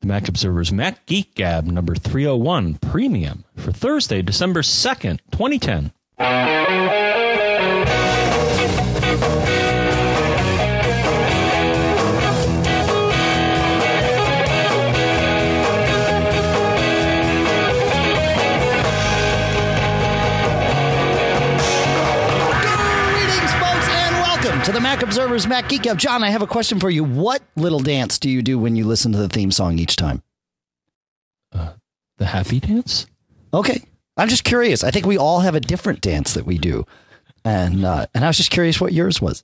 [0.00, 5.92] The Mac Observer's Mac Geek Gab number 301 Premium for Thursday, December 2nd, 2010.
[24.60, 25.96] Welcome to the Mac Observer's Mac Geek Gab.
[25.96, 27.02] John, I have a question for you.
[27.02, 30.22] What little dance do you do when you listen to the theme song each time?
[31.50, 33.06] The Happy Dance?
[33.54, 33.82] Okay,
[34.18, 34.84] I'm just curious.
[34.84, 36.84] I think we all have a different dance that we do,
[37.42, 39.42] and uh, and I was just curious what yours was.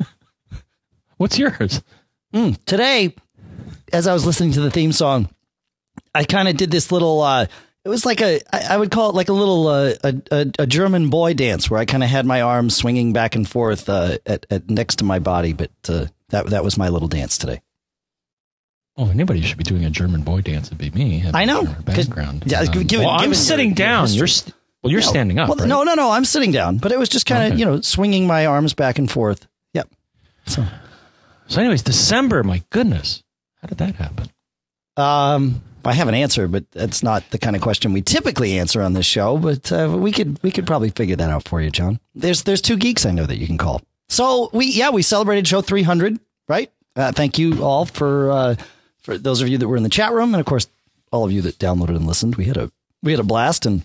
[1.18, 1.82] What's yours?
[2.32, 3.14] Today,
[3.92, 5.28] as I was listening to the theme song,
[6.14, 7.20] I kind of did this little.
[7.20, 7.48] Uh,
[7.84, 10.66] it was like a, I would call it like a little uh, a, a, a
[10.66, 14.18] German boy dance where I kind of had my arms swinging back and forth uh,
[14.26, 17.60] at, at next to my body, but uh, that that was my little dance today.
[18.96, 20.68] Oh, anybody should be doing a German boy dance.
[20.68, 21.24] It'd be me.
[21.34, 22.44] I know, a 'cause- Background.
[22.46, 24.02] yeah, Um, given- well, I'm sitting your- your down.
[24.04, 24.18] history.
[24.18, 24.90] You're st- well.
[24.92, 25.48] You're No, standing up.
[25.48, 25.68] Well, right?
[25.68, 26.10] No, no, no.
[26.12, 27.58] I'm sitting down, but it was just kind of Okay.
[27.58, 29.46] you know swinging my arms back and forth.
[29.74, 29.88] Yep.
[30.46, 30.64] So,
[31.48, 32.42] So, anyways, December.
[32.44, 33.22] My goodness,
[33.60, 34.28] how did that happen?
[34.96, 38.82] um, I have an answer, but that's not the kind of question we typically answer
[38.82, 39.38] on this show.
[39.38, 42.00] But uh, we could we could probably figure that out for you, John.
[42.14, 43.82] There's there's two geeks I know that you can call.
[44.08, 46.18] So we yeah we celebrated show 300,
[46.48, 46.70] right?
[46.96, 48.54] Uh, thank you all for uh,
[48.98, 50.68] for those of you that were in the chat room, and of course
[51.10, 52.36] all of you that downloaded and listened.
[52.36, 52.70] We had a
[53.02, 53.84] we had a blast, and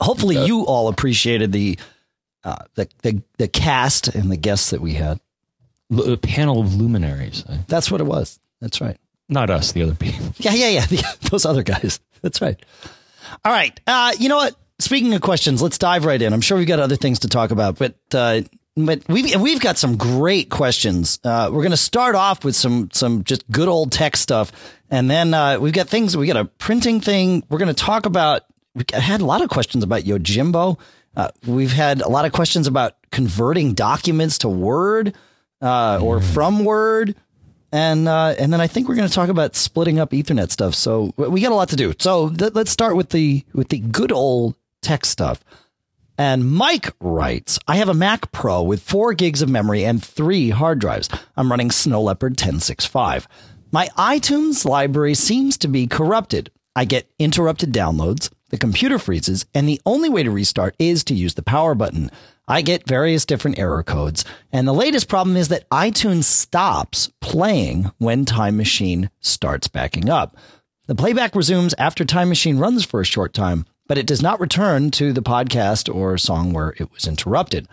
[0.00, 1.78] hopefully you all appreciated the
[2.44, 5.20] uh, the, the the cast and the guests that we had.
[6.06, 7.44] A panel of luminaries.
[7.68, 8.40] That's what it was.
[8.62, 8.96] That's right.
[9.32, 10.26] Not us, the other people.
[10.38, 10.86] Yeah, yeah, yeah.
[10.86, 12.00] The- those other guys.
[12.20, 12.58] That's right.
[13.44, 13.78] All right.
[13.86, 14.54] Uh, you know what?
[14.78, 16.32] Speaking of questions, let's dive right in.
[16.32, 18.42] I'm sure we've got other things to talk about, but uh,
[18.76, 21.20] but we've we've got some great questions.
[21.22, 24.50] Uh, we're going to start off with some some just good old tech stuff,
[24.90, 26.16] and then uh, we've got things.
[26.16, 27.44] We got a printing thing.
[27.48, 28.42] We're going to talk about.
[28.74, 30.80] We had a lot of questions about Yojimbo.
[31.14, 35.14] Uh, we've had a lot of questions about converting documents to Word
[35.60, 37.14] uh, or from Word
[37.72, 40.74] and uh, and then I think we're going to talk about splitting up Ethernet stuff.
[40.74, 41.94] So we got a lot to do.
[41.98, 45.42] So th- let's start with the with the good old tech stuff.
[46.18, 50.50] And Mike writes, I have a Mac Pro with four gigs of memory and three
[50.50, 51.08] hard drives.
[51.36, 53.26] I'm running Snow Leopard 1065.
[53.72, 56.50] My iTunes library seems to be corrupted.
[56.76, 61.14] I get interrupted downloads, the computer freezes, and the only way to restart is to
[61.14, 62.10] use the power button.
[62.52, 67.90] I get various different error codes, and the latest problem is that iTunes stops playing
[67.96, 70.36] when Time Machine starts backing up.
[70.86, 74.38] The playback resumes after Time Machine runs for a short time, but it does not
[74.38, 77.68] return to the podcast or song where it was interrupted.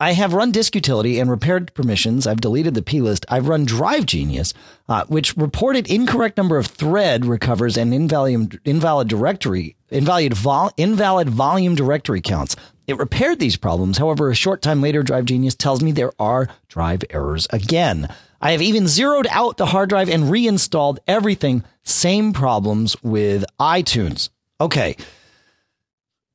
[0.00, 2.26] I have run Disk Utility and repaired permissions.
[2.26, 3.24] I've deleted the plist.
[3.28, 4.52] I've run Drive Genius,
[4.88, 11.30] uh, which reported incorrect number of thread records and invalid invalid directory invalid vol, invalid
[11.30, 12.56] volume directory counts.
[12.86, 13.98] It repaired these problems.
[13.98, 18.08] However, a short time later, Drive Genius tells me there are drive errors again.
[18.40, 21.64] I have even zeroed out the hard drive and reinstalled everything.
[21.82, 24.28] Same problems with iTunes.
[24.60, 24.96] Okay.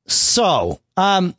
[0.08, 1.36] So, um,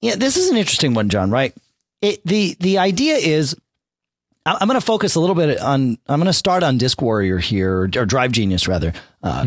[0.00, 1.30] yeah, this is an interesting one, John.
[1.30, 1.54] Right?
[2.00, 3.54] It, the the idea is,
[4.46, 5.98] I'm going to focus a little bit on.
[6.08, 9.44] I'm going to start on Disk Warrior here, or, Drive Genius rather, uh,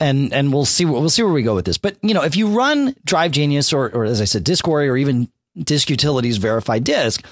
[0.00, 1.78] and and we'll see we'll see where we go with this.
[1.78, 4.92] But you know, if you run Drive Genius or or as I said, Disk Warrior,
[4.92, 7.24] or even Disk Utilities Verified Disk,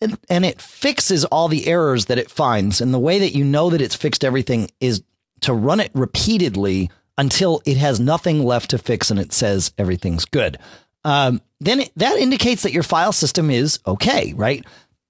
[0.00, 3.44] and, and it fixes all the errors that it finds, and the way that you
[3.44, 5.02] know that it's fixed everything is
[5.40, 10.24] to run it repeatedly until it has nothing left to fix and it says everything's
[10.24, 10.58] good.
[11.04, 14.64] Um, then it, that indicates that your file system is okay, right?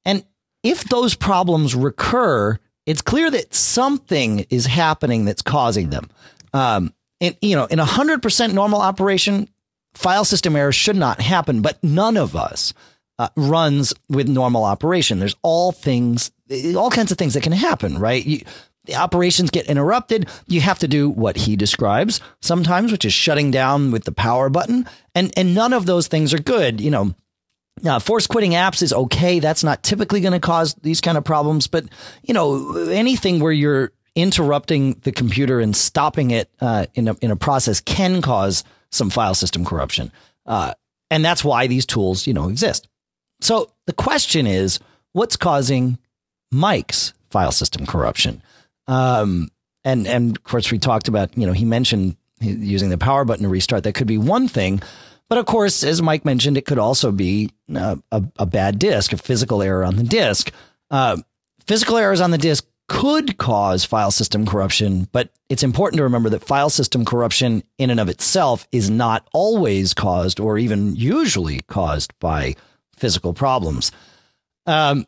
[0.04, 0.25] And
[0.62, 6.10] if those problems recur, it's clear that something is happening that's causing them.
[6.54, 9.48] Um, and you know, in a hundred percent normal operation,
[9.92, 12.72] file system errors should not happen, but none of us
[13.19, 15.19] uh, runs with normal operation.
[15.19, 16.32] There's all things,
[16.76, 18.25] all kinds of things that can happen, right?
[18.25, 18.41] You,
[18.84, 20.28] the operations get interrupted.
[20.47, 24.51] You have to do what he describes sometimes, which is shutting down with the power
[24.51, 24.86] button.
[25.15, 26.80] And, and none of those things are good.
[26.80, 27.15] You know,
[27.86, 29.41] uh, force quitting apps is okay.
[29.41, 31.86] That's not typically going to cause these kind of problems, but
[32.22, 37.31] you know, anything where you're interrupting the computer and stopping it uh, in a in
[37.31, 40.13] a process can cause some file system corruption,
[40.47, 40.75] uh,
[41.11, 42.89] and that's why these tools, you know, exist.
[43.41, 44.78] So the question is,
[45.13, 45.99] what's causing
[46.51, 48.43] Mike's file system corruption?
[48.87, 49.49] Um,
[49.84, 53.45] and and of course we talked about, you know, he mentioned using the power button
[53.45, 53.84] to restart.
[53.84, 54.83] That could be one thing.
[55.28, 59.13] But of course, as Mike mentioned, it could also be uh, a, a bad disk,
[59.13, 60.53] a physical error on the disk.
[60.91, 61.16] Uh,
[61.66, 66.28] physical errors on the disk could cause file system corruption, but it's important to remember
[66.31, 71.60] that file system corruption in and of itself is not always caused or even usually
[71.66, 72.54] caused by
[72.97, 73.91] physical problems.
[74.66, 75.07] Um,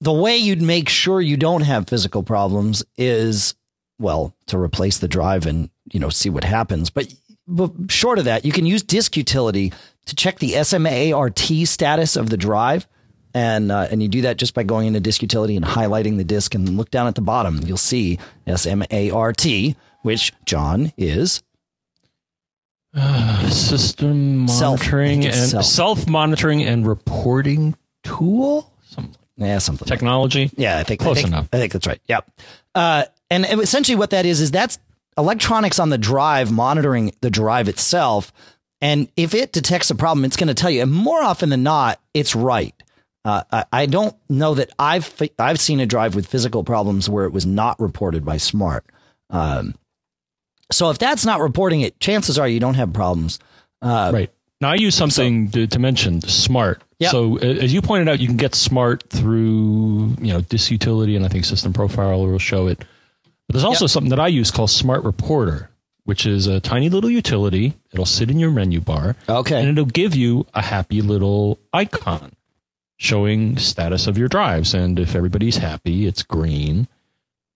[0.00, 3.54] the way you'd make sure you don't have physical problems is,
[3.98, 6.90] well, to replace the drive and, you know, see what happens.
[6.90, 7.14] But,
[7.46, 9.72] but short of that, you can use disk utility
[10.06, 12.86] to check the SMART status of the drive
[13.34, 16.24] and uh, and you do that just by going into disk utility and highlighting the
[16.24, 17.60] disk and look down at the bottom.
[17.64, 21.42] You'll see S M A R T, which John is
[22.96, 28.70] uh, system monitoring self, and self monitoring and reporting tool.
[28.84, 29.16] Something.
[29.36, 29.86] Yeah, something.
[29.86, 30.44] Technology.
[30.44, 31.48] Like yeah, I think close I think, enough.
[31.52, 32.00] I think that's right.
[32.06, 32.30] Yep.
[32.74, 34.78] Uh, and essentially, what that is is that's
[35.18, 38.32] electronics on the drive monitoring the drive itself.
[38.80, 40.82] And if it detects a problem, it's going to tell you.
[40.82, 42.73] And more often than not, it's right.
[43.24, 47.32] Uh, I, don't know that I've I've seen a drive with physical problems where it
[47.32, 48.84] was not reported by Smart.
[49.30, 49.74] Um,
[50.70, 53.38] so if that's not reporting it, chances are you don't have problems.
[53.80, 54.30] Uh, right
[54.60, 56.82] now, I use something so, to, to, mention Smart.
[56.98, 57.10] Yep.
[57.10, 61.24] So as you pointed out, you can get Smart through you know Disk Utility, and
[61.24, 62.78] I think System Profiler will show it.
[62.78, 63.90] But there's also yep.
[63.90, 65.70] something that I use called Smart Reporter,
[66.04, 67.72] which is a tiny little utility.
[67.90, 69.16] It'll sit in your menu bar.
[69.30, 69.60] Okay.
[69.60, 72.32] And it'll give you a happy little icon
[72.96, 74.74] showing status of your drives.
[74.74, 76.88] And if everybody's happy, it's green.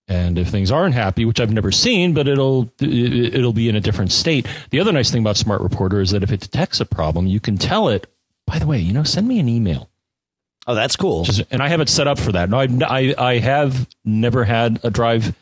[0.09, 3.81] And if things aren't happy, which I've never seen, but it'll it'll be in a
[3.81, 4.47] different state.
[4.71, 7.41] The other nice thing about Smart Reporter is that if it detects a problem, you
[7.41, 8.07] can tell it.
[8.47, 9.91] By the way, you know, send me an email.
[10.67, 11.25] Oh, that's cool.
[11.25, 12.49] Just, and I have it set up for that.
[12.49, 15.35] No, I, I, I have never had a drive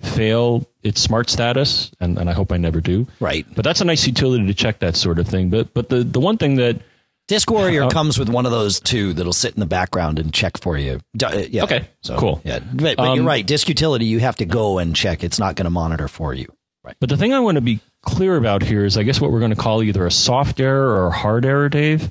[0.00, 3.06] fail its smart status, and, and I hope I never do.
[3.20, 3.46] Right.
[3.54, 5.50] But that's a nice utility to check that sort of thing.
[5.50, 6.80] But but the, the one thing that
[7.30, 10.34] Disk Warrior uh, comes with one of those too that'll sit in the background and
[10.34, 10.98] check for you.
[11.22, 11.62] Uh, yeah.
[11.62, 11.88] Okay.
[12.00, 12.42] So, cool.
[12.44, 12.58] Yeah.
[12.58, 13.46] But, but um, you're right.
[13.46, 15.22] Disk Utility, you have to go and check.
[15.22, 16.52] It's not going to monitor for you.
[16.82, 16.96] Right.
[16.98, 19.38] But the thing I want to be clear about here is, I guess, what we're
[19.38, 22.10] going to call either a soft error or a hard error, Dave.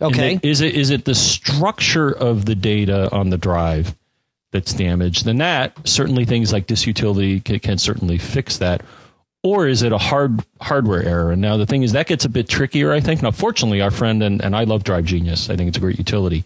[0.00, 0.40] Okay.
[0.42, 3.94] Is it is it the structure of the data on the drive
[4.50, 5.26] that's damaged?
[5.26, 8.80] Then that certainly things like Disk Utility can, can certainly fix that
[9.42, 11.32] or is it a hard hardware error?
[11.32, 13.22] And now the thing is that gets a bit trickier, I think.
[13.22, 15.50] Now, fortunately, our friend and, and I love Drive Genius.
[15.50, 16.44] I think it's a great utility.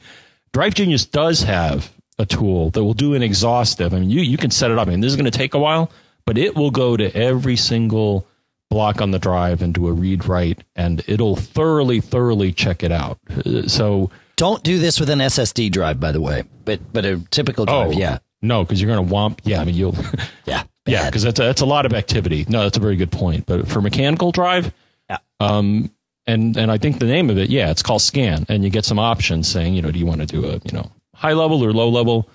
[0.53, 3.95] Drive Genius does have a tool that will do an exhaustive.
[3.95, 4.89] I mean, you you can set it up.
[4.89, 5.91] I mean, this is going to take a while,
[6.27, 8.27] but it will go to every single
[8.71, 12.93] block on the drive and do a read write, and it'll thoroughly thoroughly check it
[12.93, 13.19] out.
[13.45, 16.45] Uh, so don't do this with an SSD drive, by the way.
[16.65, 18.19] But but a typical drive, oh, yeah.
[18.41, 19.41] No, because you're going to womp.
[19.45, 19.97] Yeah, I mean you'll.
[20.45, 20.65] yeah.
[20.85, 20.93] Bad.
[20.93, 22.45] Yeah, because that's a, that's a lot of activity.
[22.49, 23.47] No, that's a very good point.
[23.47, 24.73] But for mechanical drive,
[25.09, 25.19] yeah.
[25.39, 25.91] um,
[26.27, 28.85] and and I think the name of it, yeah, it's called scan, and you get
[28.85, 31.65] some options saying, you know, do you want to do a you know high level
[31.65, 32.29] or low level?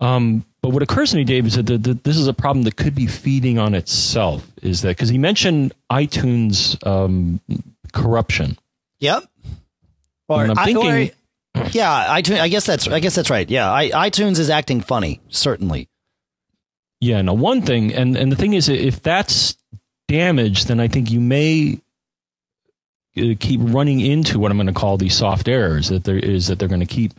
[0.00, 2.62] Um, but what occurs to me, Dave, is that the, the, this is a problem
[2.64, 4.48] that could be feeding on itself.
[4.62, 7.40] Is that because he mentioned iTunes um,
[7.92, 8.58] corruption?
[9.00, 9.24] Yep.
[10.28, 11.12] Or, and I'm thinking, I,
[11.56, 12.40] or, yeah, iTunes.
[12.40, 13.48] I guess that's I guess that's right.
[13.48, 15.88] Yeah, I, iTunes is acting funny, certainly.
[17.00, 19.56] Yeah, no, one thing, and, and the thing is, if that's
[20.08, 21.80] damaged, then I think you may
[23.16, 26.48] uh, keep running into what I'm going to call these soft errors, that there is
[26.48, 27.12] that they're going to keep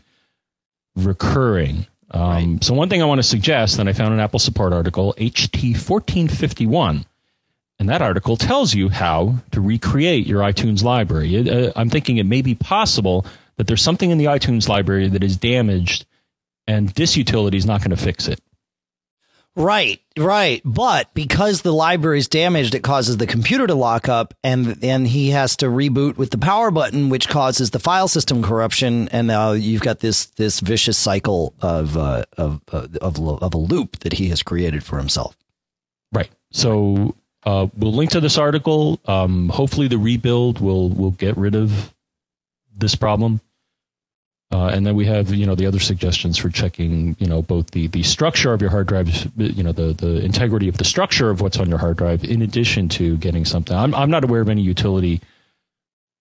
[0.96, 1.88] recurring.
[2.12, 2.22] Um,
[2.54, 2.64] right.
[2.64, 7.06] So, one thing I want to suggest, and I found an Apple support article, HT1451,
[7.80, 11.36] and that article tells you how to recreate your iTunes library.
[11.36, 15.07] It, uh, I'm thinking it may be possible that there's something in the iTunes library
[15.09, 16.06] that is damaged,
[16.68, 18.42] and this utility is not going to fix it.
[19.56, 20.61] Right, right.
[20.63, 25.06] But because the library is damaged, it causes the computer to lock up, and then
[25.06, 29.27] he has to reboot with the power button, which causes the file system corruption, and
[29.27, 33.99] now you've got this this vicious cycle of uh, of, uh, of of a loop
[33.99, 35.35] that he has created for himself.
[36.13, 36.29] Right.
[36.51, 38.99] So uh, we'll link to this article.
[39.06, 41.94] Um, hopefully, the rebuild will will get rid of
[42.73, 43.41] this problem.
[44.51, 47.69] Uh, and then we have, you know, the other suggestions for checking, you know, both
[47.71, 51.29] the, the structure of your hard drive, you know, the, the integrity of the structure
[51.29, 53.77] of what's on your hard drive, in addition to getting something.
[53.77, 55.21] I'm, I'm not aware of any utility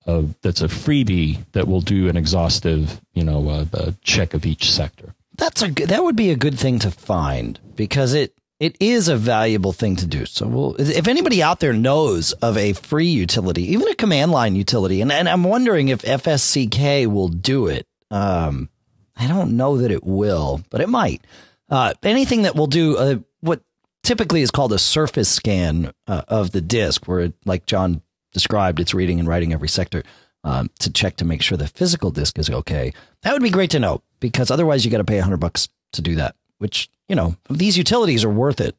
[0.06, 4.70] uh, that's a freebie that will do an exhaustive, you know, uh, check of each
[4.70, 5.14] sector.
[5.36, 9.16] That's a that would be a good thing to find because it it is a
[9.16, 10.26] valuable thing to do.
[10.26, 14.56] So, we'll, if anybody out there knows of a free utility, even a command line
[14.56, 18.68] utility, and, and I'm wondering if FSCK will do it, um,
[19.16, 21.24] I don't know that it will, but it might.
[21.68, 23.62] Uh, anything that will do uh, what
[24.02, 28.00] typically is called a surface scan uh, of the disk, where, like John
[28.32, 30.02] described, it's reading and writing every sector
[30.44, 32.92] um, to check to make sure the physical disk is okay.
[33.22, 35.68] That would be great to know because otherwise you got to pay a hundred bucks
[35.92, 36.36] to do that.
[36.58, 38.76] which, you know, these utilities are worth it.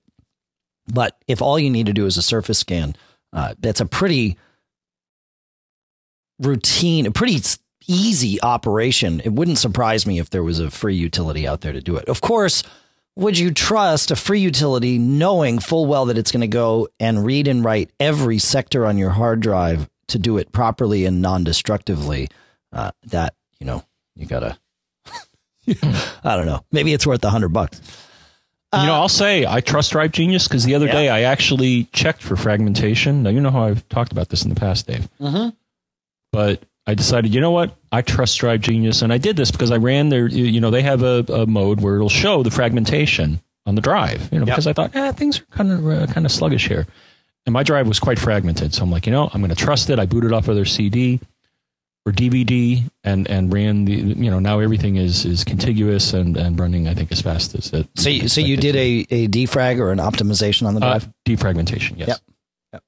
[0.91, 2.95] But if all you need to do is a surface scan,
[3.33, 4.37] uh, that's a pretty
[6.39, 7.41] routine, a pretty
[7.89, 9.19] easy operation.
[9.25, 12.07] It wouldn't surprise me if there was a free utility out there to do it.
[12.07, 12.63] Of course,
[13.15, 17.25] would you trust a free utility knowing full well that it's going to go and
[17.25, 22.29] read and write every sector on your hard drive to do it properly and non-destructively?
[22.71, 23.83] Uh, that you know,
[24.15, 24.57] you gotta.
[25.67, 26.63] I don't know.
[26.71, 27.81] Maybe it's worth a hundred bucks.
[28.73, 30.91] you know, I'll say I trust Drive Genius because the other Yeah.
[30.93, 33.23] day I actually checked for fragmentation.
[33.23, 35.09] Now you know how I've talked about this in the past, Dave.
[35.19, 35.53] Mhm.
[36.31, 37.75] But I decided, you know what?
[37.91, 40.27] I trust Drive Genius, and I did this because I ran their.
[40.27, 44.27] You know, they have a, a mode where it'll show the fragmentation on the drive.
[44.31, 44.55] You know, Yep.
[44.55, 46.87] because I thought, eh, things are kind of uh, kind of sluggish here,
[47.45, 48.73] and my drive was quite fragmented.
[48.73, 49.99] So I'm like, you know, I'm going to trust it.
[49.99, 51.19] I booted off of their CD
[52.07, 53.93] or DVD and and ran the.
[53.93, 56.87] You know, now everything is is contiguous and and running.
[56.87, 57.87] I think as fast as it.
[57.97, 61.09] So, you, so you did a, a defrag or an optimization on the uh, drive?
[61.27, 61.99] defragmentation.
[61.99, 62.07] Yes.
[62.07, 62.17] Yep.
[62.73, 62.83] Yep.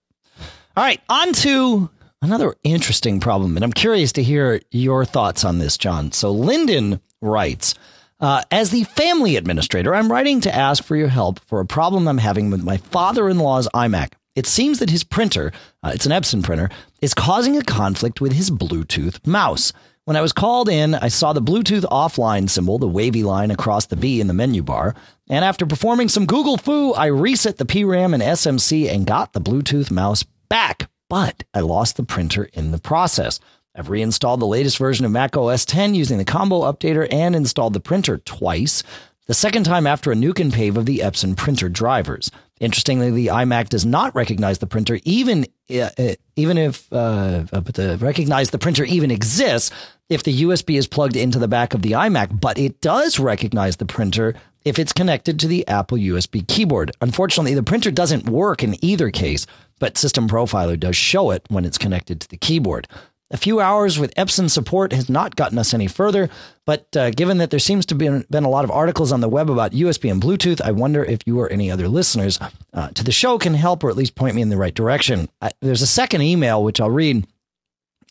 [0.76, 1.90] All right, on to
[2.22, 6.12] another interesting problem, and I'm curious to hear your thoughts on this, John.
[6.12, 7.76] So Lyndon writes,
[8.20, 12.08] uh, as the family administrator, I'm writing to ask for your help for a problem
[12.08, 14.14] I'm having with my father-in-law's iMac.
[14.36, 15.52] It seems that his printer,
[15.84, 16.70] uh, it's an Epson printer,
[17.02, 19.74] is causing a conflict with his Bluetooth mouse.
[20.06, 23.88] When I was called in, I saw the Bluetooth offline symbol, the wavy line across
[23.88, 24.96] the B in the menu bar.
[25.28, 29.90] And after performing some Google-fu, I reset the PRAM and SMC and got the Bluetooth
[29.90, 30.91] mouse back.
[31.12, 33.42] But I lost the printer in the process.
[33.76, 37.74] I've reinstalled the latest version of Mac OS 10 using the combo updater and installed
[37.74, 38.82] the printer twice.
[39.28, 42.32] The second time after a nuke and pave of the Epson printer drivers.
[42.62, 47.60] Interestingly, the iMac does not recognize the printer, even uh, uh, even if uh, uh,
[47.62, 49.72] the recognize the printer even exists
[50.10, 52.40] if the USB is plugged into the back of the iMac.
[52.40, 56.92] But it does recognize the printer if it's connected to the Apple USB keyboard.
[57.02, 59.48] Unfortunately, the printer doesn't work in either case,
[59.80, 62.88] but System Profiler does show it when it's connected to the keyboard.
[63.32, 66.30] A few hours with Epson support has not gotten us any further,
[66.66, 69.30] but uh, given that there seems to be been a lot of articles on the
[69.30, 72.38] web about USB and Bluetooth, I wonder if you or any other listeners
[72.74, 75.30] uh, to the show can help or at least point me in the right direction.
[75.42, 77.26] I, there's a second email which I'll read,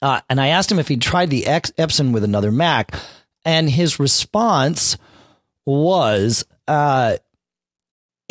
[0.01, 2.95] uh, and I asked him if he'd tried the X- Epson with another Mac,
[3.45, 4.97] and his response
[5.67, 7.19] was uh,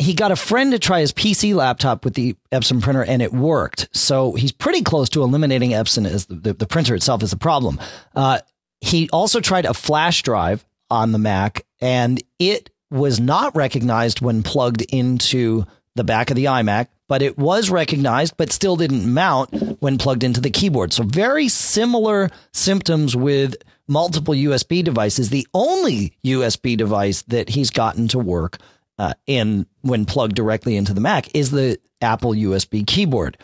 [0.00, 3.32] he got a friend to try his PC laptop with the Epson printer and it
[3.34, 3.88] worked.
[3.92, 7.36] So he's pretty close to eliminating Epson as the, the, the printer itself is the
[7.36, 7.78] problem.
[8.16, 8.40] Uh,
[8.80, 14.42] he also tried a flash drive on the Mac and it was not recognized when
[14.42, 15.66] plugged into
[15.96, 19.50] the back of the iMac, but it was recognized, but still didn't mount
[19.82, 20.94] when plugged into the keyboard.
[20.94, 23.54] So very similar symptoms with
[23.86, 25.28] multiple USB devices.
[25.28, 28.58] The only USB device that he's gotten to work
[29.00, 33.38] uh, in when plugged directly into the Mac is the Apple USB keyboard.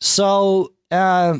[0.00, 1.38] So uh,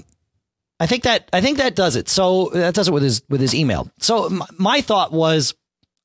[0.78, 2.08] I think that I think that does it.
[2.08, 3.90] So that does it with his with his email.
[3.99, 5.56] So my, my thought was,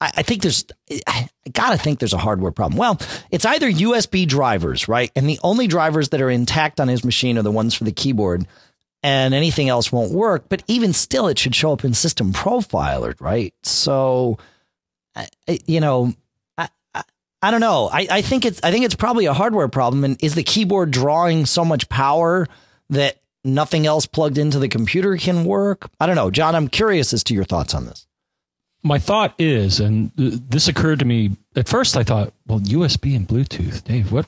[0.01, 0.65] I, I think there's
[1.05, 2.79] I gotta think there's a hardware problem.
[2.79, 2.99] Well,
[3.29, 7.37] it's either USB drivers, right, and the only drivers that are intact on his machine
[7.37, 8.47] are the ones for the keyboard.
[9.03, 13.19] And anything else won't work, but even still, it should show up in System Profiler,
[13.19, 13.51] right?
[13.63, 14.37] So,
[15.65, 16.13] you know,
[17.41, 17.89] I don't know.
[17.91, 20.03] I, I think it's I think it's probably a hardware problem.
[20.03, 22.47] And is the keyboard drawing so much power
[22.89, 25.89] that nothing else plugged into the computer can work?
[25.99, 26.55] I don't know, John.
[26.55, 28.05] I'm curious as to your thoughts on this.
[28.83, 31.95] My thought is, and this occurred to me at first.
[31.97, 34.11] I thought, well, USB and Bluetooth, Dave.
[34.11, 34.27] What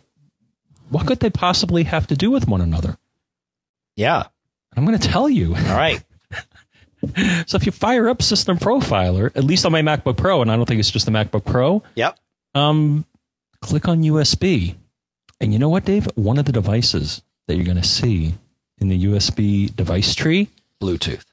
[0.89, 2.97] what could they possibly have to do with one another?
[3.95, 4.23] Yeah.
[4.75, 5.55] I'm going to tell you.
[5.55, 6.03] All right.
[7.47, 10.55] So if you fire up System Profiler, at least on my MacBook Pro, and I
[10.55, 12.17] don't think it's just the MacBook Pro, Yep.
[12.55, 13.05] Um,
[13.61, 14.75] click on USB.
[15.39, 16.07] And you know what, Dave?
[16.15, 18.35] One of the devices that you're going to see
[18.79, 20.49] in the USB device tree
[20.81, 21.23] Bluetooth.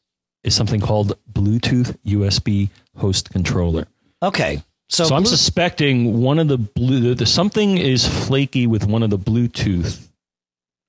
[0.45, 3.87] is something called Bluetooth USB host controller.
[4.23, 4.63] Okay.
[4.89, 8.87] So, So, I'm Blu- suspecting one of the blue, the, the, something is flaky with
[8.87, 10.09] one of the Bluetooth.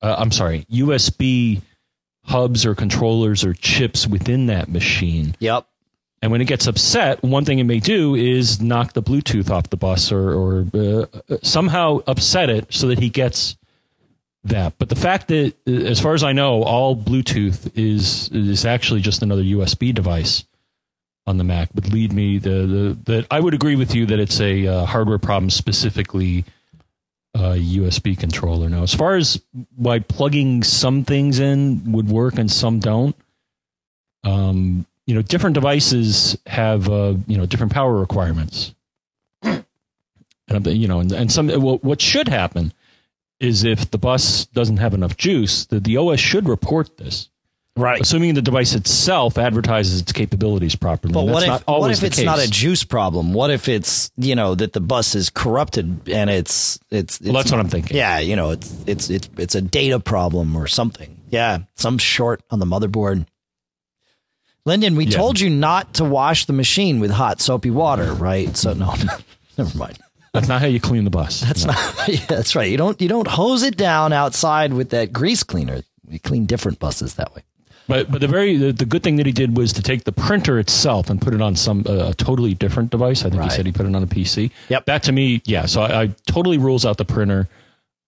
[0.01, 1.61] Uh, I'm sorry, USB
[2.23, 5.35] hubs or controllers or chips within that machine.
[5.39, 5.67] Yep.
[6.21, 9.69] And when it gets upset, one thing it may do is knock the Bluetooth off
[9.69, 13.57] the bus or, or uh, somehow upset it so that he gets
[14.43, 14.73] that.
[14.77, 19.01] But the fact that, uh, as far as I know, all Bluetooth is is actually
[19.01, 20.45] just another USB device
[21.25, 24.19] on the Mac would lead me the, the that I would agree with you that
[24.19, 26.45] it's a uh, hardware problem specifically
[27.33, 28.69] uh, USB controller.
[28.69, 29.41] Now, as far as
[29.75, 33.15] why plugging some things in would work and some don't,
[34.23, 38.73] um, you know, different devices have uh, you know different power requirements,
[39.43, 42.71] And you know, and, and some what should happen
[43.41, 47.29] is if the bus doesn't have enough juice, the, the OS should report this.
[47.75, 47.99] Right.
[47.99, 51.13] Assuming the device itself advertises its capabilities properly.
[51.13, 52.25] But what if, what if it's case.
[52.25, 53.33] not a juice problem?
[53.33, 57.33] What if it's you know that the bus is corrupted and it's it's, it's well,
[57.33, 57.97] that's what I'm thinking.
[57.97, 61.17] Yeah, you know it's it's it's it's a data problem or something.
[61.31, 63.25] Yeah, some short on the motherboard.
[64.65, 65.17] Lyndon, we yeah.
[65.17, 68.55] told you not to wash the machine with hot soapy water, right?
[68.55, 68.93] So no,
[69.57, 69.97] never mind.
[70.33, 71.41] That's not how you clean the bus.
[71.41, 71.73] That's no.
[71.73, 71.87] not.
[72.07, 72.69] Yeah, that's right.
[72.69, 75.81] You don't you don't hose it down outside with that grease cleaner.
[76.07, 77.43] We clean different buses that way.
[77.87, 80.11] But but the very the, the, good thing that he did was to take the
[80.11, 83.21] printer itself and put it on some uh, a totally different device.
[83.21, 83.51] I think right.
[83.51, 84.51] he said he put it on a PC.
[84.69, 84.85] Yep.
[84.85, 85.65] That to me, yeah.
[85.65, 87.49] So I, I totally rules out the printer.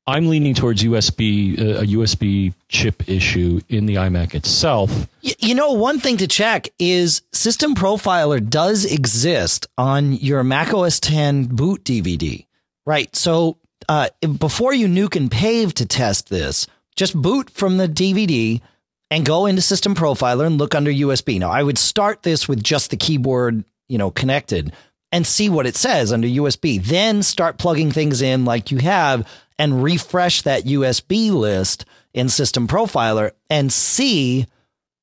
[0.06, 5.08] I'm leaning towards USB uh, a USB chip issue in the iMac itself.
[5.22, 11.00] You know, one thing to check is System Profiler does exist on your Mac OS
[11.00, 12.46] 10 boot DVD,
[12.86, 13.16] right?
[13.16, 13.58] So
[13.88, 18.62] uh, before you nuke and pave to test this, just boot from the DVD
[19.10, 21.40] and go into System Profiler and look under USB.
[21.40, 24.74] Now, I would start this with just the keyboard, you know, connected
[25.14, 26.84] and see what it says under USB.
[26.84, 32.68] Then start plugging things in like you have and refresh that USB list in System
[32.68, 34.46] Profiler and see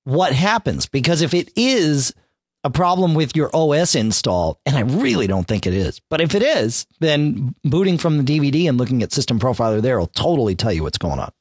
[0.04, 0.87] what happens.
[0.87, 2.14] Because if it is
[2.62, 6.35] a problem with your OS install, and I really don't think it is, but if
[6.35, 10.54] it is, then booting from the DVD and looking at System Profiler there will totally
[10.54, 11.33] tell you what's going on.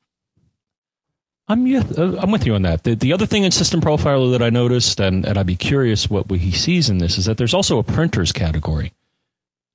[1.50, 2.84] I'm uh, I'm with you on that.
[2.84, 6.08] The, the other thing in System Profiler that I noticed, and, and I'd be curious
[6.08, 8.94] what he sees in this, is that there's also a printers category,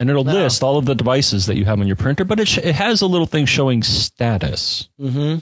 [0.00, 0.32] and it'll no.
[0.32, 2.74] list all of the devices that you have on your printer, but it sh- it
[2.74, 4.88] has a little thing showing status.
[5.00, 5.38] Mm-hmm.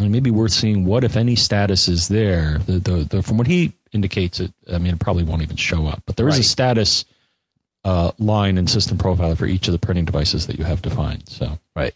[0.00, 2.58] And maybe worth seeing what, if any, status is there.
[2.58, 4.52] The, the, the, from what he indicates, it.
[4.72, 6.38] I mean, it probably won't even show up, but there right.
[6.38, 7.04] is a status
[7.84, 11.28] uh, line in System Profiler for each of the printing devices that you have defined.
[11.28, 11.94] So right.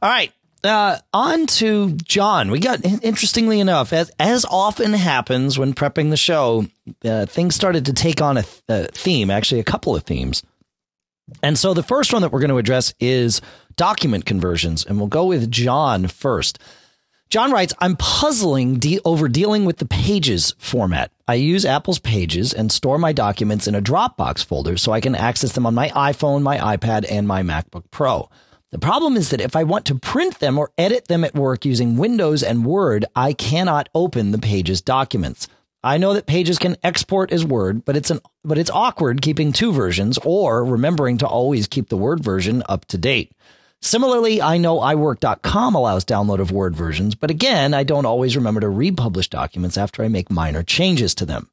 [0.00, 0.32] All right
[0.64, 2.50] uh, on to John.
[2.50, 6.66] We got interestingly enough, as as often happens when prepping the show,
[7.04, 9.30] uh, things started to take on a, th- a, theme.
[9.30, 10.42] Actually, a couple of themes.
[11.42, 13.40] And so the first one that we're going to address is
[13.76, 16.58] document conversions, and we'll go with John first.
[17.30, 21.10] John writes, I'm puzzling de- over dealing with the Pages format.
[21.26, 25.14] I use Apple's Pages and store my documents in a Dropbox folder so I can
[25.14, 28.28] access them on my iPhone, my iPad, and my MacBook Pro.
[28.74, 31.64] The problem is that if I want to print them or edit them at work
[31.64, 35.46] using Windows and Word, I cannot open the Pages documents.
[35.84, 39.52] I know that Pages can export as Word, but it's an but it's awkward keeping
[39.52, 43.30] two versions or remembering to always keep the Word version up to date.
[43.80, 48.62] Similarly, I know iWork.com allows download of Word versions, but again, I don't always remember
[48.62, 51.48] to republish documents after I make minor changes to them.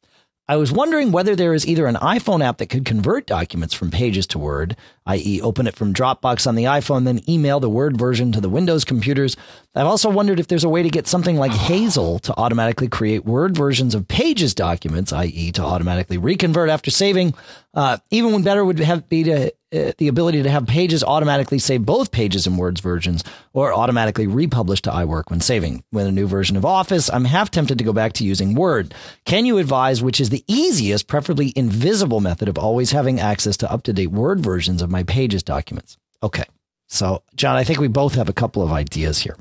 [0.47, 3.91] I was wondering whether there is either an iPhone app that could convert documents from
[3.91, 4.75] Pages to Word,
[5.05, 8.49] i.e., open it from Dropbox on the iPhone, then email the Word version to the
[8.49, 9.37] Windows computers.
[9.73, 13.23] I've also wondered if there's a way to get something like Hazel to automatically create
[13.23, 17.33] Word versions of Pages documents, i.e., to automatically reconvert after saving.
[17.73, 21.57] Uh, even when better would have be to uh, the ability to have pages automatically
[21.57, 25.85] save both pages and words versions or automatically republish to iWork when saving.
[25.93, 28.93] With a new version of Office, I'm half tempted to go back to using Word.
[29.23, 33.71] Can you advise which is the easiest, preferably invisible method of always having access to
[33.71, 35.97] up to date Word versions of my pages documents?
[36.21, 36.43] Okay.
[36.87, 39.37] So, John, I think we both have a couple of ideas here.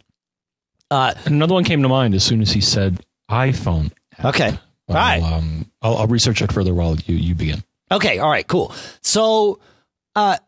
[0.91, 3.01] Uh, Another one came to mind as soon as he said
[3.31, 3.93] iPhone.
[4.19, 4.27] App.
[4.27, 4.59] Okay.
[4.89, 5.23] All right.
[5.23, 7.63] Um, I'll, I'll research it further while you, you begin.
[7.93, 8.19] Okay.
[8.19, 8.47] All right.
[8.47, 8.75] Cool.
[9.03, 9.61] So,
[10.17, 10.39] uh,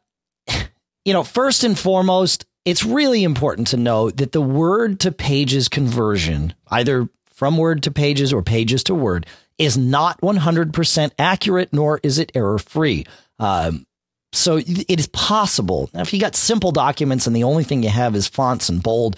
[1.05, 5.69] you know, first and foremost, it's really important to know that the word to pages
[5.69, 9.27] conversion, either from word to pages or pages to word,
[9.59, 13.05] is not 100% accurate, nor is it error free.
[13.39, 13.87] Um,
[14.33, 15.91] so it is possible.
[15.93, 18.83] Now, if you got simple documents and the only thing you have is fonts and
[18.83, 19.17] bold,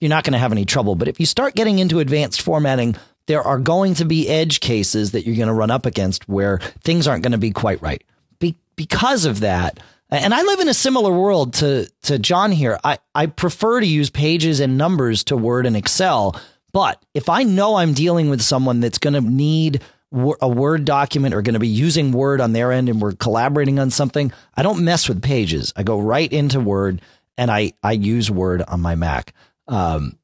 [0.00, 0.94] you're not going to have any trouble.
[0.94, 5.12] But if you start getting into advanced formatting, there are going to be edge cases
[5.12, 8.02] that you're going to run up against where things aren't going to be quite right.
[8.38, 9.80] Be- because of that,
[10.10, 12.78] and I live in a similar world to to John here.
[12.84, 16.40] I, I prefer to use pages and numbers to Word and Excel.
[16.72, 21.34] But if I know I'm dealing with someone that's going to need a Word document
[21.34, 24.62] or going to be using Word on their end and we're collaborating on something, I
[24.62, 25.72] don't mess with pages.
[25.76, 27.00] I go right into Word
[27.36, 29.32] and I, I use Word on my Mac.
[29.68, 30.18] Um,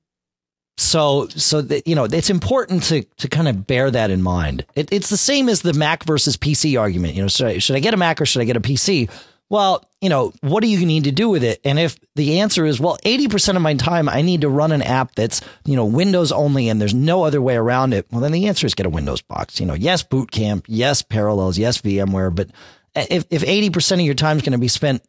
[0.76, 4.64] so, so that, you know, it's important to, to kind of bear that in mind.
[4.74, 7.14] It, it's the same as the Mac versus PC argument.
[7.14, 9.10] You know, should I, should I get a Mac or should I get a PC?
[9.50, 11.60] Well, you know, what do you need to do with it?
[11.64, 14.80] And if the answer is, well, 80% of my time I need to run an
[14.80, 18.32] app that's, you know, Windows only and there's no other way around it, well, then
[18.32, 19.60] the answer is get a Windows box.
[19.60, 22.48] You know, yes, Boot Camp, yes, Parallels, yes, VMware, but
[22.94, 25.02] if if eighty percent of your time is going to be spent,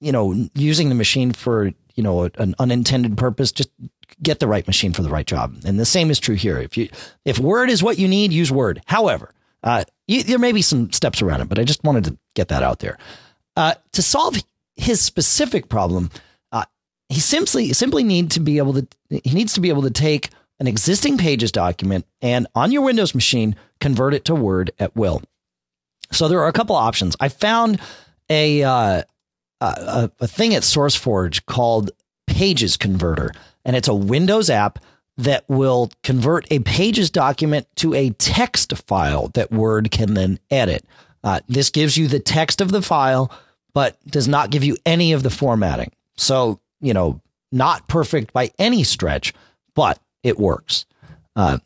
[0.00, 3.68] you know, using the machine for you know an unintended purpose, just
[4.22, 5.54] get the right machine for the right job.
[5.66, 6.56] And the same is true here.
[6.56, 6.88] If you
[7.26, 8.80] if Word is what you need, use Word.
[8.86, 12.16] However, uh, you, there may be some steps around it, but I just wanted to
[12.34, 12.96] get that out there.
[13.54, 14.38] Uh, to solve
[14.76, 16.10] his specific problem,
[16.52, 16.64] uh,
[17.10, 20.30] he simply simply need to be able to he needs to be able to take
[20.58, 25.20] an existing Pages document and on your Windows machine convert it to Word at will.
[26.12, 27.14] So there are a couple options.
[27.20, 27.78] I found
[28.30, 29.02] a uh,
[29.60, 31.90] a, a thing at SourceForge called
[32.26, 33.32] Pages Converter,
[33.64, 34.78] and it's a Windows app
[35.16, 40.84] that will convert a Pages document to a text file that Word can then edit.
[41.22, 43.30] Uh, this gives you the text of the file,
[43.74, 45.92] but does not give you any of the formatting.
[46.16, 47.20] So, you know,
[47.52, 49.34] not perfect by any stretch,
[49.74, 50.86] but it works.
[51.36, 51.58] Uh,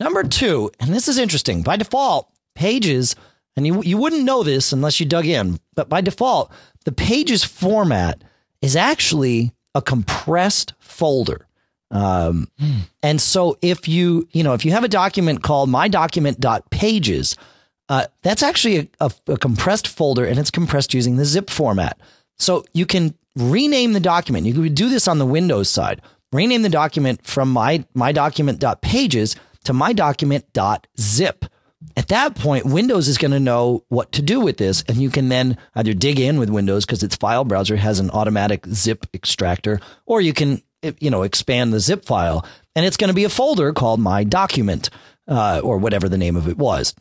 [0.00, 1.62] number two, and this is interesting.
[1.62, 3.14] By default, Pages,
[3.56, 6.50] and you you wouldn't know this unless you dug in, but by default,
[6.88, 8.24] the Pages format
[8.62, 11.46] is actually a compressed folder.
[11.90, 12.78] Um, hmm.
[13.02, 17.36] And so if you, you know, if you have a document called my document.pages,
[17.90, 22.00] uh, that's actually a, a, a, compressed folder and it's compressed using the zip format.
[22.38, 24.46] So you can rename the document.
[24.46, 26.00] You could do this on the Windows side.
[26.32, 31.44] Rename the document from my, my document.pages to my document.zip.
[31.96, 35.10] At that point, Windows is going to know what to do with this, and you
[35.10, 39.06] can then either dig in with Windows because its file browser has an automatic zip
[39.14, 40.60] extractor, or you can
[40.98, 44.24] you know expand the zip file, and it's going to be a folder called My
[44.24, 44.90] Document
[45.28, 46.94] uh, or whatever the name of it was.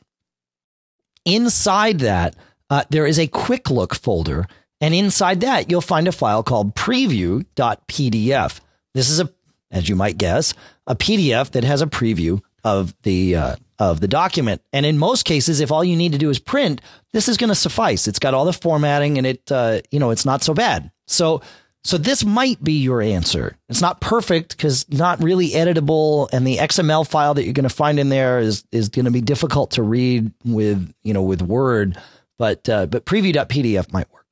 [1.25, 2.35] Inside that,
[2.69, 4.45] uh, there is a quick look folder,
[4.79, 8.59] and inside that, you'll find a file called preview.pdf.
[8.93, 9.29] This is a,
[9.71, 10.53] as you might guess,
[10.85, 14.61] a PDF that has a preview of the uh, of the document.
[14.73, 16.81] And in most cases, if all you need to do is print,
[17.13, 18.07] this is going to suffice.
[18.07, 20.91] It's got all the formatting, and it uh, you know it's not so bad.
[21.07, 21.41] So
[21.83, 23.57] so this might be your answer.
[23.69, 27.69] It's not perfect because not really editable, and the XML file that you're going to
[27.69, 31.41] find in there is is going to be difficult to read with you know with
[31.41, 31.97] Word.
[32.37, 34.25] But uh, but preview.pdf might work.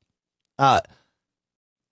[0.60, 0.82] Uh,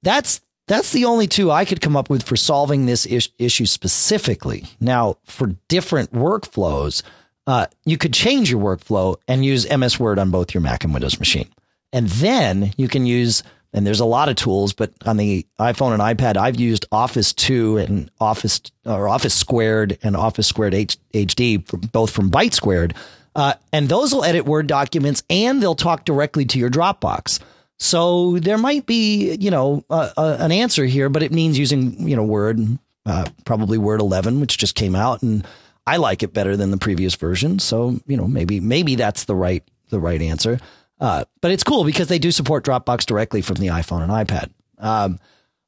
[0.03, 3.65] that's that's the only two I could come up with for solving this is- issue
[3.65, 4.65] specifically.
[4.79, 7.03] Now, for different workflows,
[7.47, 10.93] uh, you could change your workflow and use MS Word on both your Mac and
[10.93, 11.49] Windows machine.
[11.91, 15.93] And then you can use and there's a lot of tools, but on the iPhone
[15.93, 20.97] and iPad, I've used Office 2 and Office or Office Squared and Office Squared H-
[21.13, 22.93] HD, both from Byte Squared.
[23.36, 27.39] Uh, and those will edit Word documents and they'll talk directly to your Dropbox.
[27.79, 32.08] So there might be, you know, uh, uh, an answer here, but it means using,
[32.08, 32.60] you know, Word,
[33.08, 35.45] uh, probably Word 11, which just came out, and
[35.86, 37.60] I like it better than the previous version.
[37.60, 40.60] So you know, maybe maybe that's the right the right answer.
[41.00, 44.52] Uh, but it's cool because they do support Dropbox directly from the iPhone and iPad.
[44.78, 45.19] Um,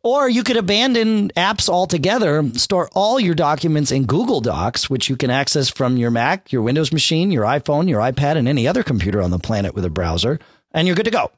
[0.06, 5.16] or you could abandon apps altogether, store all your documents in Google Docs, which you
[5.16, 8.84] can access from your Mac, your Windows machine, your iPhone, your iPad, and any other
[8.84, 10.40] computer on the planet with a browser,
[10.72, 11.32] and you're good to go.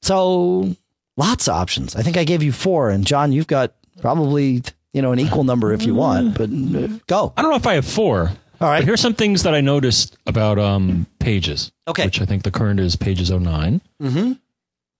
[0.00, 0.74] So
[1.18, 1.94] lots of options.
[1.94, 4.62] I think I gave you four, and John, you've got probably
[4.96, 7.34] you know an equal number if you want, but uh, go.
[7.36, 8.30] I don't know if I have four.
[8.62, 8.78] All right.
[8.78, 11.70] But here's some things that I noticed about um, Pages.
[11.86, 12.06] Okay.
[12.06, 14.32] Which I think the current is Pages 9 Mm-hmm.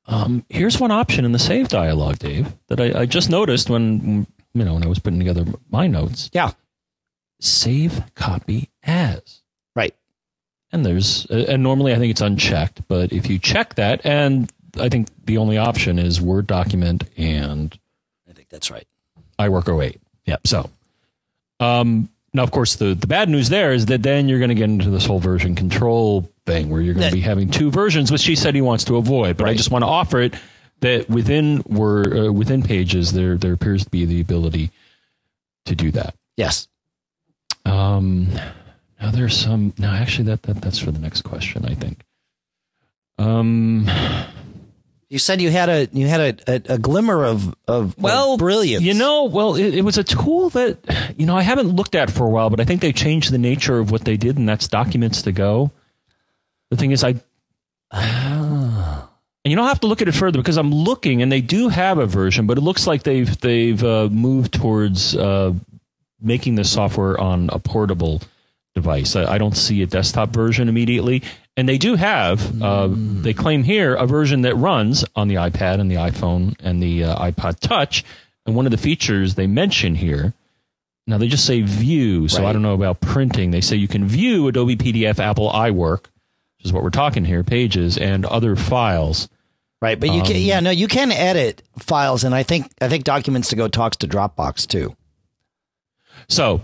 [0.08, 4.26] Um, here's one option in the save dialog, Dave, that I, I just noticed when
[4.52, 6.30] you know when I was putting together my notes.
[6.34, 6.52] Yeah.
[7.40, 9.40] Save copy as.
[9.74, 9.94] Right.
[10.72, 14.52] And there's uh, and normally I think it's unchecked, but if you check that, and
[14.78, 17.76] I think the only option is Word document and
[18.28, 18.86] I think that's right.
[19.38, 20.00] iWork 08.
[20.24, 20.36] Yeah.
[20.44, 20.70] So,
[21.60, 24.54] um, now, of course, the, the bad news there is that then you're going to
[24.54, 28.12] get into this whole version control thing where you're going to be having two versions,
[28.12, 29.38] which he said he wants to avoid.
[29.38, 29.50] But right.
[29.50, 30.34] I just want to offer it
[30.80, 34.70] that within were uh, within Pages there there appears to be the ability
[35.64, 36.14] to do that.
[36.36, 36.68] Yes.
[37.64, 38.28] Um.
[39.00, 39.72] Now there's some.
[39.78, 41.64] No, actually, that, that that's for the next question.
[41.64, 42.02] I think.
[43.18, 43.88] Um.
[45.08, 48.38] You said you had a you had a, a, a glimmer of of well of
[48.40, 48.82] brilliance.
[48.82, 50.78] You know, well, it, it, was a tool that
[51.16, 53.38] you know I haven't looked at for a while, but I think they changed the
[53.38, 55.70] nature of what they did, and that's documents to go.
[56.70, 57.14] The thing is, I
[57.92, 59.08] and
[59.44, 61.98] you don't have to look at it further because I'm looking, and they do have
[61.98, 65.52] a version, but it looks like they've they've uh, moved towards uh,
[66.20, 68.22] making the software on a portable
[68.74, 69.14] device.
[69.14, 71.22] I, I, don't see a desktop version immediately,
[71.56, 73.22] and they do have, uh, mm.
[73.22, 77.04] they claim here, a version that runs on the iPad and the iPhone and the
[77.04, 78.04] uh, iPod Touch.
[78.44, 80.34] And one of the features they mention here,
[81.06, 82.50] now they just say view, so right.
[82.50, 83.52] I don't know about printing.
[83.52, 86.02] They say you can view Adobe PDF, Apple iWork,
[86.56, 89.28] which is what we're talking here, pages and other files.
[89.80, 92.88] Right, but you Um, can yeah, no, you can edit files and I think I
[92.88, 94.96] think documents to go talks to Dropbox too.
[96.28, 96.62] So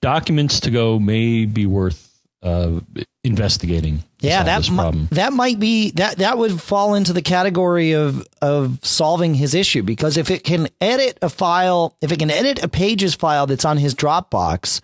[0.00, 2.08] documents to go may be worth
[2.42, 2.80] uh,
[3.24, 4.04] investigating.
[4.22, 5.08] Yeah, that problem.
[5.12, 9.82] that might be that that would fall into the category of of solving his issue
[9.82, 13.64] because if it can edit a file, if it can edit a pages file that's
[13.64, 14.80] on his Dropbox,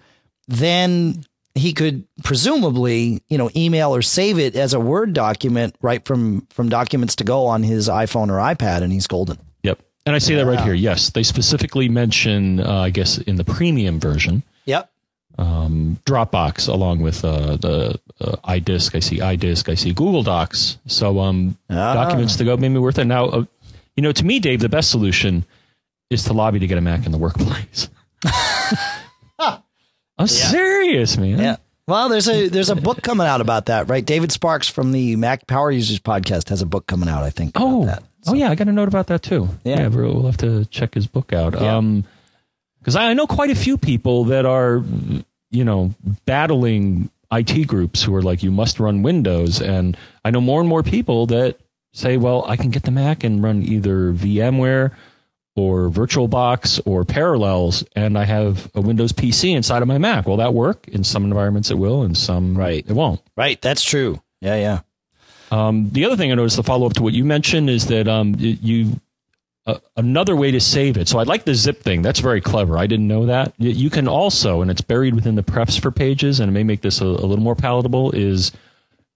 [0.48, 1.24] then
[1.54, 6.46] he could presumably, you know, email or save it as a Word document right from
[6.50, 9.38] from documents to go on his iPhone or iPad and he's golden.
[9.62, 9.80] Yep.
[10.06, 10.74] And I see that right here.
[10.74, 14.90] Yes, they specifically mention, uh, I guess, in the premium version, Yep.
[15.36, 18.94] Um, Dropbox along with uh, the uh, iDisk.
[18.94, 19.68] I see iDisk.
[19.70, 20.78] I see Google Docs.
[20.86, 21.94] So um, Ah.
[21.94, 23.04] documents to go may be worth it.
[23.04, 23.44] Now, uh,
[23.96, 25.44] you know, to me, Dave, the best solution
[26.10, 27.88] is to lobby to get a Mac in the workplace.
[30.18, 31.38] I'm serious, man.
[31.38, 31.56] Yeah.
[31.86, 34.04] Well, there's a there's a book coming out about that, right?
[34.04, 37.56] David Sparks from the Mac Power Users podcast has a book coming out, I think.
[37.56, 38.02] about Oh, that.
[38.26, 39.48] oh yeah, I got a note about that too.
[39.64, 39.86] Yeah.
[39.88, 41.54] we'll we'll have to check his book out.
[41.54, 41.76] Yeah.
[41.76, 42.04] Um,
[42.88, 44.82] because I know quite a few people that are,
[45.50, 50.40] you know, battling IT groups who are like, you must run Windows, and I know
[50.40, 51.58] more and more people that
[51.92, 54.92] say, well, I can get the Mac and run either VMware
[55.54, 60.26] or VirtualBox or Parallels, and I have a Windows PC inside of my Mac.
[60.26, 60.88] Will that work?
[60.88, 62.86] In some environments, it will, in some, Right.
[62.88, 63.20] it won't.
[63.36, 64.22] Right, that's true.
[64.40, 64.80] Yeah, yeah.
[65.50, 68.08] Um, the other thing I noticed, the follow up to what you mentioned, is that
[68.08, 68.98] um, you
[69.96, 71.08] another way to save it.
[71.08, 72.02] So I like the zip thing.
[72.02, 72.78] That's very clever.
[72.78, 73.52] I didn't know that.
[73.58, 76.80] You can also, and it's buried within the prefs for pages, and it may make
[76.82, 78.12] this a, a little more palatable.
[78.12, 78.52] Is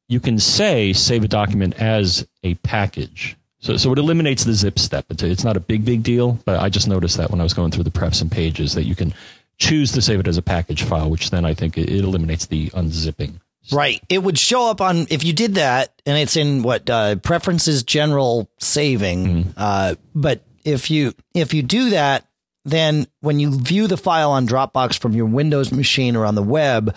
[0.09, 3.37] you can say save a document as a package.
[3.61, 5.07] So, so it eliminates the zip step.
[5.09, 7.55] It's, it's not a big, big deal, but I just noticed that when I was
[7.55, 9.15] going through the prefs and pages that you can
[9.59, 12.47] choose to save it as a package file, which then I think it, it eliminates
[12.47, 13.41] the unzipping.
[13.71, 14.03] Right.
[14.09, 17.85] It would show up on if you did that and it's in what uh, preferences
[17.85, 19.55] general saving.
[19.57, 22.27] Uh, but if you if you do that,
[22.65, 26.43] then when you view the file on Dropbox from your Windows machine or on the
[26.43, 26.97] web,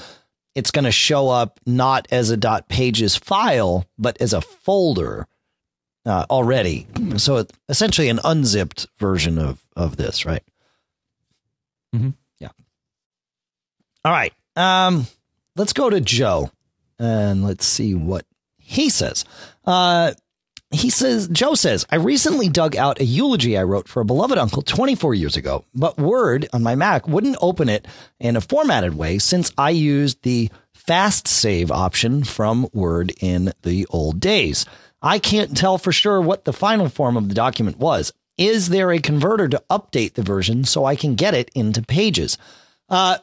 [0.56, 5.28] it's going to show up not as a dot pages file, but as a folder
[6.06, 6.88] uh, already.
[7.17, 10.43] So it, essentially an unzipped version of of this, right?
[11.95, 12.10] Mm-hmm.
[12.39, 12.49] Yeah.
[14.04, 14.34] All right.
[14.56, 15.08] Um,
[15.56, 16.51] let's go to Joe
[16.99, 18.25] and let's see what
[18.58, 19.25] he says.
[19.65, 20.13] Uh,
[20.71, 24.38] he says, Joe says, I recently dug out a eulogy I wrote for a beloved
[24.38, 27.88] uncle 24 years ago, but Word on my Mac wouldn't open it
[28.19, 33.86] in a formatted way since I used the fast save option from Word in the
[33.89, 34.65] old days.
[35.01, 38.12] I can't tell for sure what the final form of the document was.
[38.38, 42.38] Is there a converter to update the version so I can get it into pages?
[42.89, 43.17] Uh,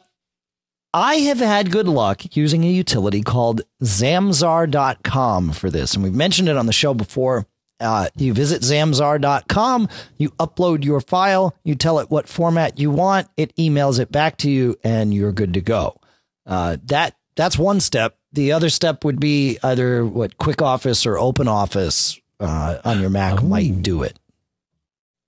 [0.93, 6.49] I have had good luck using a utility called Zamzar.com for this, and we've mentioned
[6.49, 7.47] it on the show before.
[7.79, 13.27] Uh, you visit Zamzar.com, you upload your file, you tell it what format you want,
[13.35, 15.99] it emails it back to you, and you're good to go.
[16.45, 18.15] Uh, that that's one step.
[18.31, 23.09] The other step would be either what Quick Office or Open Office uh, on your
[23.09, 24.19] Mac might do it.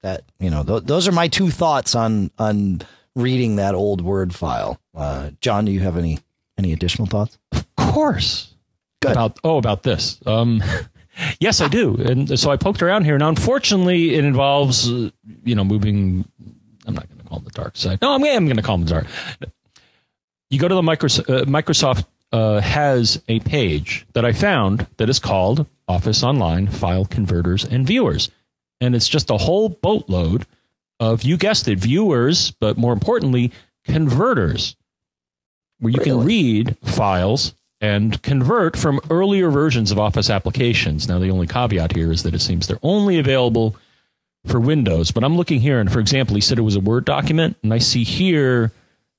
[0.03, 2.83] That you know, th- those are my two thoughts on on
[3.15, 4.79] reading that old Word file.
[4.95, 6.19] Uh, John, do you have any
[6.57, 7.37] any additional thoughts?
[7.51, 8.53] Of course.
[9.01, 9.11] Good.
[9.11, 10.19] About oh, about this.
[10.25, 10.63] Um,
[11.39, 11.95] yes, I do.
[11.95, 13.17] And so I poked around here.
[13.17, 15.09] Now, unfortunately, it involves uh,
[15.43, 16.25] you know moving.
[16.87, 17.99] I'm not going to call them the dark side.
[18.01, 19.07] No, I'm, I'm going to call them the dark.
[20.49, 21.29] You go to the Microsoft.
[21.29, 27.05] Uh, Microsoft uh, has a page that I found that is called Office Online File
[27.05, 28.29] Converters and Viewers,
[28.79, 30.45] and it's just a whole boatload
[30.99, 33.51] of you guessed it, viewers, but more importantly,
[33.83, 34.75] converters
[35.79, 41.07] where you can read files and convert from earlier versions of Office applications.
[41.07, 43.75] Now, the only caveat here is that it seems they're only available
[44.45, 45.11] for Windows.
[45.11, 47.73] But I'm looking here, and for example, he said it was a Word document, and
[47.73, 48.71] I see here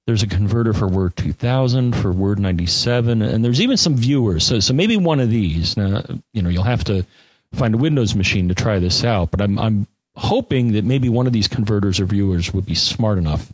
[0.07, 4.47] there's a converter for Word 2000, for Word 97, and there's even some viewers.
[4.47, 5.77] So, so maybe one of these.
[5.77, 7.05] Now, you know, you'll have to
[7.53, 9.31] find a Windows machine to try this out.
[9.31, 13.19] But I'm, I'm hoping that maybe one of these converters or viewers would be smart
[13.19, 13.53] enough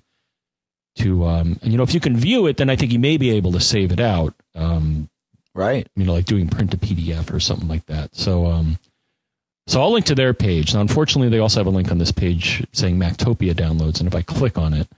[0.97, 3.17] to um and you know if you can view it then i think you may
[3.17, 5.09] be able to save it out um
[5.55, 5.87] Right.
[5.97, 8.15] you know like doing print to pdf or something like that.
[8.17, 8.79] So um
[9.67, 10.73] so i'll link to their page.
[10.73, 14.15] Now unfortunately they also have a link on this page saying mactopia downloads and if
[14.15, 14.89] i click on it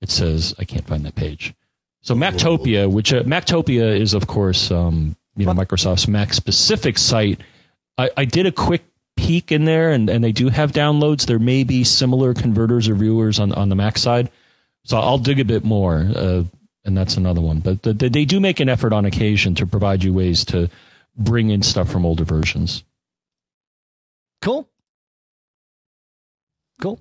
[0.00, 1.52] it says i can't find that page.
[2.00, 7.40] So mactopia which uh, mactopia is of course um you know microsoft's mac specific site.
[7.98, 8.84] I, I did a quick
[9.16, 11.26] peek in there and, and they do have downloads.
[11.26, 14.30] There may be similar converters or viewers on, on the mac side
[14.88, 16.44] so I'll dig a bit more, uh,
[16.82, 17.60] and that's another one.
[17.60, 20.70] But the, the, they do make an effort on occasion to provide you ways to
[21.14, 22.84] bring in stuff from older versions.
[24.40, 24.66] Cool.
[26.80, 26.98] Cool.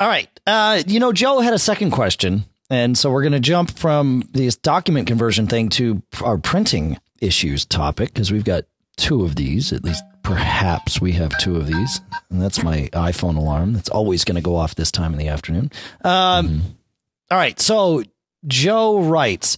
[0.00, 0.28] All right.
[0.44, 2.44] Uh, you know, Joe had a second question.
[2.68, 7.64] And so we're going to jump from this document conversion thing to our printing issues
[7.64, 8.64] topic because we've got
[8.96, 9.72] two of these.
[9.72, 12.00] At least perhaps we have two of these.
[12.30, 13.74] And that's my iPhone alarm.
[13.74, 15.70] That's always going to go off this time in the afternoon.
[16.02, 16.60] Um, mm-hmm.
[17.30, 17.58] all right.
[17.60, 18.02] So
[18.46, 19.56] Joe writes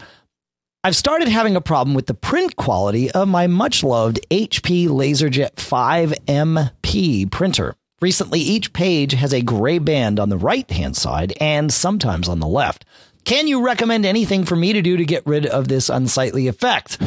[0.85, 5.57] I've started having a problem with the print quality of my much loved HP LaserJet
[5.57, 7.75] 5MP printer.
[8.01, 12.39] Recently, each page has a gray band on the right hand side and sometimes on
[12.39, 12.85] the left.
[13.25, 16.99] Can you recommend anything for me to do to get rid of this unsightly effect?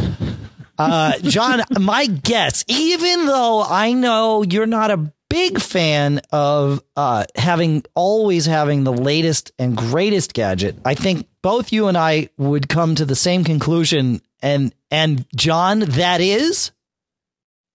[0.89, 7.25] Uh, John, my guess, even though I know you're not a big fan of uh,
[7.35, 12.67] having always having the latest and greatest gadget, I think both you and I would
[12.69, 14.21] come to the same conclusion.
[14.41, 16.71] And and John, that is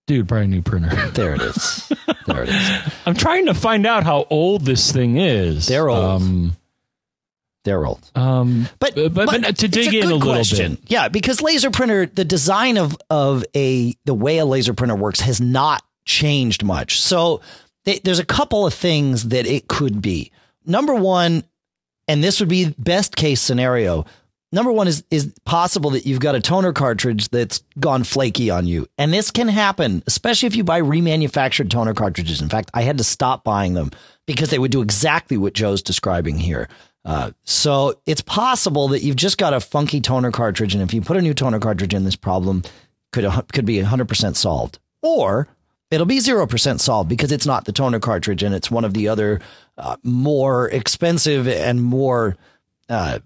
[0.07, 1.11] Dude, brand new printer.
[1.15, 1.93] There it is.
[2.27, 2.93] There it is.
[3.07, 5.67] I'm trying to find out how old this thing is.
[5.67, 6.05] They're old.
[6.05, 6.57] Um,
[7.67, 8.11] They're old.
[8.15, 10.77] Um, but, but, but, but to dig in a little question.
[10.77, 10.85] bit.
[10.87, 15.21] Yeah, because laser printer, the design of of a the way a laser printer works
[15.21, 17.01] has not changed much.
[17.01, 17.41] So
[17.85, 20.31] they, there's a couple of things that it could be.
[20.65, 21.43] Number one,
[22.07, 24.07] and this would be best case scenario
[24.53, 28.67] number one is is possible that you've got a toner cartridge that's gone flaky on
[28.67, 32.83] you and this can happen especially if you buy remanufactured toner cartridges in fact i
[32.83, 33.91] had to stop buying them
[34.27, 36.69] because they would do exactly what joe's describing here
[37.07, 41.01] uh, so it's possible that you've just got a funky toner cartridge and if you
[41.01, 42.63] put a new toner cartridge in this problem
[43.13, 45.49] could could be 100% solved or
[45.91, 49.09] it'll be 0% solved because it's not the toner cartridge and it's one of the
[49.09, 49.41] other
[49.79, 52.37] uh, more expensive and more
[52.89, 53.19] uh,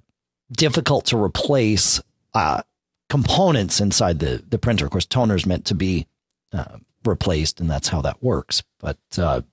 [0.52, 2.00] difficult to replace
[2.34, 2.62] uh,
[3.08, 4.84] components inside the the printer.
[4.84, 6.06] Of course, toner is meant to be
[6.52, 8.62] uh, replaced, and that's how that works.
[8.78, 8.98] But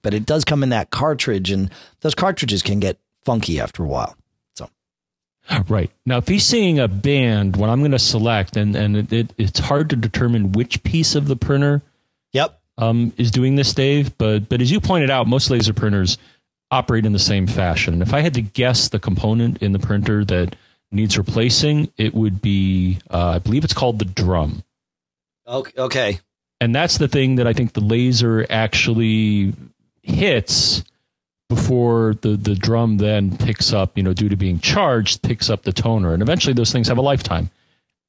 [0.01, 3.87] but it does come in that cartridge, and those cartridges can get funky after a
[3.87, 4.15] while.
[4.55, 4.69] So.
[5.67, 9.11] Right now, if he's seeing a band, what I'm going to select, and and it,
[9.11, 11.81] it, it's hard to determine which piece of the printer,
[12.31, 14.17] yep, um, is doing this, Dave.
[14.17, 16.17] But but as you pointed out, most laser printers
[16.71, 17.95] operate in the same fashion.
[17.95, 20.55] And if I had to guess the component in the printer that
[20.89, 24.63] needs replacing, it would be, uh, I believe it's called the drum.
[25.47, 26.19] Okay.
[26.59, 29.53] And that's the thing that I think the laser actually
[30.01, 30.83] hits
[31.49, 35.63] before the, the drum then picks up, you know, due to being charged, picks up
[35.63, 36.13] the toner.
[36.13, 37.49] And eventually those things have a lifetime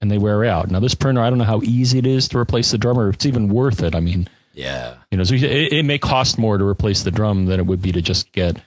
[0.01, 0.71] and they wear out.
[0.71, 3.09] Now, this printer, I don't know how easy it is to replace the drum or
[3.09, 3.95] if it's even worth it.
[3.95, 4.97] I mean, yeah.
[5.13, 7.81] You know, so it, it may cost more to replace the drum than it would
[7.81, 8.61] be to just get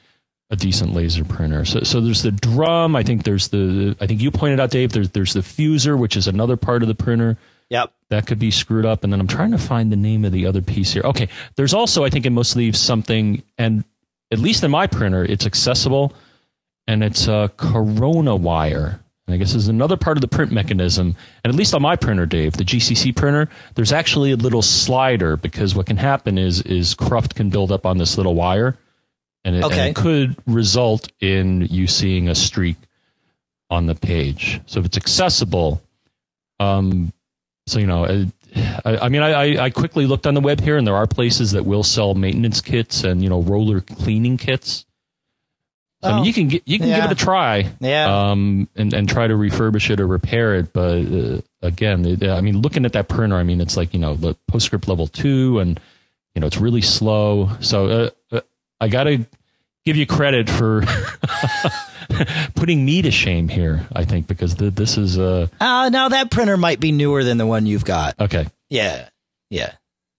[0.50, 1.66] a decent laser printer.
[1.66, 2.96] So, so there's the drum.
[2.96, 3.96] I think there's the.
[4.00, 4.94] I think you pointed out, Dave.
[4.94, 7.38] There's there's the fuser, which is another part of the printer.
[7.70, 7.92] Yep.
[8.10, 9.04] That could be screwed up.
[9.04, 11.04] And then I'm trying to find the name of the other piece here.
[11.04, 11.30] Okay.
[11.56, 13.84] There's also, I think, in most leaves something, and
[14.32, 16.14] at least in my printer, it's accessible,
[16.88, 19.00] and it's a Corona wire.
[19.28, 21.16] And I guess is another part of the print mechanism.
[21.44, 25.38] And at least on my printer, Dave, the GCC printer, there's actually a little slider
[25.38, 28.78] because what can happen is is cruft can build up on this little wire
[29.44, 29.80] and it, okay.
[29.80, 32.78] and it could result in you seeing a streak
[33.70, 34.62] on the page.
[34.66, 35.82] So if it's accessible,
[36.60, 37.12] um,
[37.68, 38.06] so you know,
[38.56, 41.52] I, I mean, I, I quickly looked on the web here, and there are places
[41.52, 44.86] that will sell maintenance kits and you know roller cleaning kits.
[46.04, 47.02] So, oh, I mean, you can get, you can yeah.
[47.02, 50.74] give it a try, yeah, um, and and try to refurbish it or repair it.
[50.74, 54.16] But uh, again, I mean, looking at that printer, I mean, it's like you know
[54.16, 55.80] the PostScript level two, and
[56.34, 57.52] you know it's really slow.
[57.62, 58.42] So uh, uh
[58.80, 59.26] I got to
[59.86, 60.84] give you credit for
[62.56, 63.88] putting me to shame here.
[63.94, 65.50] I think because the, this is a.
[65.60, 68.20] Uh, uh, no, that printer might be newer than the one you've got.
[68.20, 68.48] Okay.
[68.70, 69.10] Yeah,
[69.50, 69.74] yeah,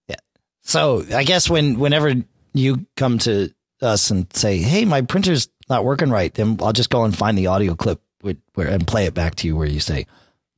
[0.09, 0.16] yeah.
[0.62, 2.12] So I guess when whenever
[2.53, 6.90] you come to us and say, "Hey, my printer's not working right," then I'll just
[6.90, 9.66] go and find the audio clip with, where and play it back to you where
[9.66, 10.07] you say,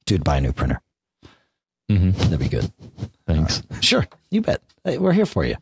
[0.06, 0.80] "Dude, buy a new printer."
[1.90, 2.10] Mm-hmm.
[2.12, 2.72] That'd be good.
[3.26, 3.62] Thanks.
[3.70, 3.84] Right.
[3.84, 4.62] Sure, you bet.
[4.84, 5.56] We're here for you.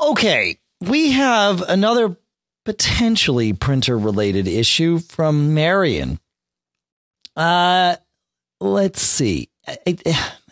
[0.00, 2.16] Okay, we have another
[2.64, 6.20] potentially printer related issue from Marion.
[7.34, 7.96] Uh,
[8.60, 9.48] let's see.
[9.86, 10.02] It,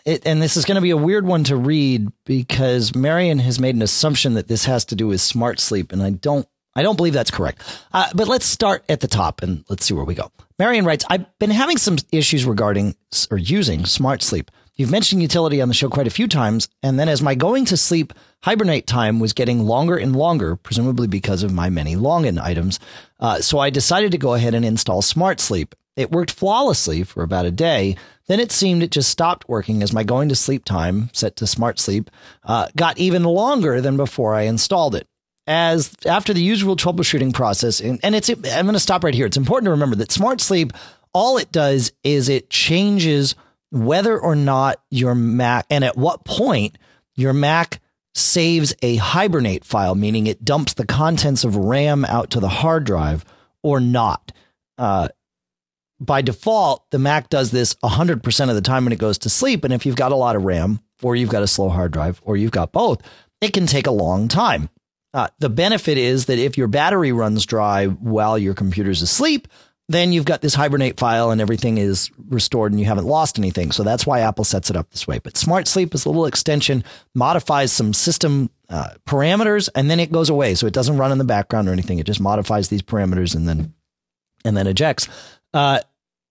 [0.05, 3.59] it, and this is going to be a weird one to read because Marion has
[3.59, 6.47] made an assumption that this has to do with smart sleep, and I don't.
[6.75, 7.63] I don't believe that's correct.
[7.91, 10.31] Uh, but let's start at the top and let's see where we go.
[10.59, 12.95] Marion writes, I've been having some issues regarding
[13.31, 14.51] or using smart sleep.
[14.77, 17.65] You've mentioned utility on the show quite a few times, and then as my going
[17.65, 18.13] to sleep
[18.43, 22.79] hibernate time was getting longer and longer, presumably because of my many login items,
[23.19, 25.73] uh, so I decided to go ahead and install Smart Sleep.
[25.95, 27.95] It worked flawlessly for about a day,
[28.27, 31.47] Then it seemed it just stopped working as my going to sleep time, set to
[31.47, 32.11] smart sleep,
[32.43, 35.07] uh, got even longer than before I installed it.
[35.47, 39.25] As after the usual troubleshooting process, and, and it's I'm going to stop right here.
[39.25, 40.73] It's important to remember that smart sleep,
[41.13, 43.33] all it does is it changes
[43.71, 46.77] whether or not your Mac and at what point
[47.15, 47.81] your Mac
[48.15, 52.83] saves a hibernate file, meaning it dumps the contents of RAM out to the hard
[52.83, 53.23] drive
[53.63, 54.31] or not.
[54.77, 55.09] Uh,
[55.99, 59.63] by default, the Mac does this 100% of the time when it goes to sleep.
[59.63, 62.21] And if you've got a lot of RAM, or you've got a slow hard drive,
[62.23, 63.01] or you've got both,
[63.41, 64.69] it can take a long time.
[65.13, 69.47] Uh, the benefit is that if your battery runs dry while your computer's asleep,
[69.89, 73.71] then you've got this hibernate file and everything is restored and you haven't lost anything.
[73.71, 75.19] So that's why Apple sets it up this way.
[75.19, 76.83] But Smart Sleep is a little extension,
[77.15, 80.55] modifies some system uh, parameters, and then it goes away.
[80.55, 81.99] So it doesn't run in the background or anything.
[81.99, 83.73] It just modifies these parameters and then
[84.43, 85.07] and then ejects.
[85.53, 85.79] Uh,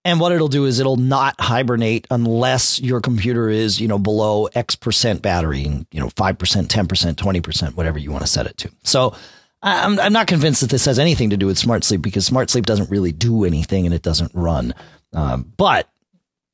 [0.05, 4.47] and what it'll do is it'll not hibernate unless your computer is, you know, below
[4.55, 8.57] X percent battery, and, you know, 5%, 10%, 20%, whatever you want to set it
[8.59, 8.71] to.
[8.85, 9.17] So
[9.63, 12.51] I'm, I'm not convinced that this has anything to do with smart sleep because smart
[12.51, 14.75] sleep doesn't really do anything and it doesn't run.
[15.13, 15.89] Um, but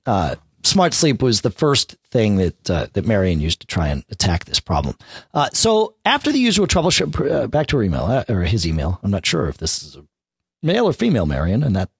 [0.06, 4.04] uh, smart sleep was the first thing that uh, that Marion used to try and
[4.10, 4.96] attack this problem.
[5.34, 8.98] Uh, so after the usual troubleshoot, uh, back to her email uh, or his email.
[9.02, 10.04] I'm not sure if this is a
[10.62, 11.90] male or female Marion, and that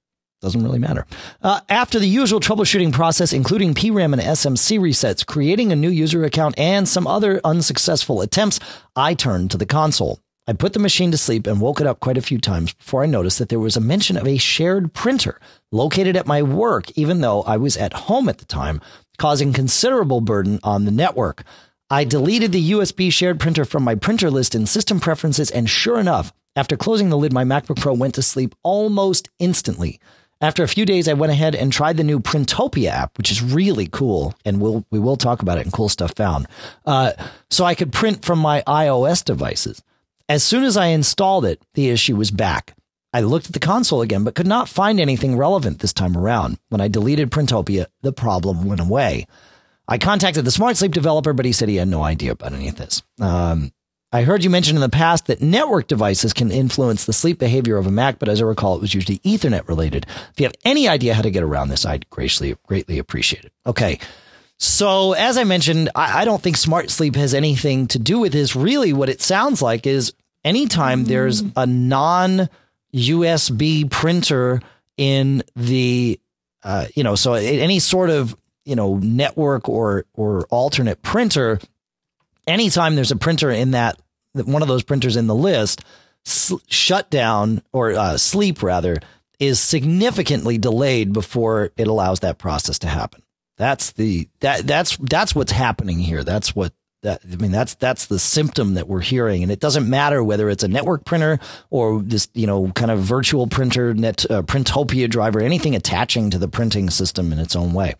[0.41, 1.07] doesn't really matter.
[1.41, 6.25] Uh, after the usual troubleshooting process, including PRAM and SMC resets, creating a new user
[6.25, 8.59] account, and some other unsuccessful attempts,
[8.97, 10.21] I turned to the console.
[10.49, 13.05] I put the machine to sleep and woke it up quite a few times before
[13.05, 15.39] I noticed that there was a mention of a shared printer
[15.71, 18.81] located at my work, even though I was at home at the time,
[19.19, 21.45] causing considerable burden on the network.
[21.89, 26.01] I deleted the USB shared printer from my printer list in system preferences, and sure
[26.01, 30.01] enough, after closing the lid, my MacBook Pro went to sleep almost instantly.
[30.41, 33.41] After a few days, I went ahead and tried the new Printopia app, which is
[33.41, 36.49] really cool, and we'll we will talk about it and cool stuff found.
[36.85, 37.13] Uh,
[37.49, 39.81] so I could print from my iOS devices.
[40.29, 42.75] As soon as I installed it, the issue was back.
[43.15, 46.59] I looked at the console again, but could not find anything relevant this time around.
[46.71, 49.27] When I deleted Printopia, the problem went away.
[49.87, 52.69] I contacted the Smart Sleep developer, but he said he had no idea about any
[52.69, 53.03] of this.
[53.21, 53.73] Um,
[54.15, 57.79] I heard you mention in the past that network devices can influence the sleep behavior
[57.79, 60.07] of a Mac, but as I recall, it was usually Ethernet related.
[60.33, 63.53] If you have any idea how to get around this, I'd greatly, greatly appreciate it.
[63.67, 63.99] Okay.
[64.63, 68.33] So, as I mentioned, I, I don't think Smart Sleep has anything to do with
[68.33, 68.55] this.
[68.55, 70.13] Really, what it sounds like is
[70.45, 72.49] anytime there's a non
[72.95, 74.63] USB printer
[74.97, 76.21] in the,
[76.63, 81.59] uh, you know, so any sort of, you know, network or, or alternate printer,
[82.47, 84.01] anytime there's a printer in that,
[84.33, 85.85] one of those printers in the list,
[86.25, 88.99] sl- shut down or uh, sleep rather
[89.41, 93.25] is significantly delayed before it allows that process to happen.
[93.63, 96.25] That's the that that's that's what's happening here.
[96.25, 96.73] That's what
[97.05, 100.51] that I mean that's that's the symptom that we're hearing, and it doesn't matter whether
[100.51, 101.39] it's a network printer
[101.71, 106.39] or this you know kind of virtual printer, net uh, Printopia driver, anything attaching to
[106.39, 107.95] the printing system in its own way.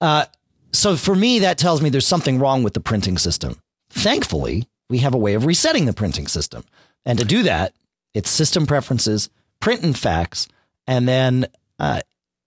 [0.00, 0.26] Uh,
[0.70, 3.60] so for me, that tells me there's something wrong with the printing system.
[3.90, 6.62] Thankfully, we have a way of resetting the printing system,
[7.04, 7.74] and to do that,
[8.14, 9.28] it's system preferences,
[9.58, 10.46] print and fax,
[10.86, 11.48] and then
[11.80, 11.98] uh,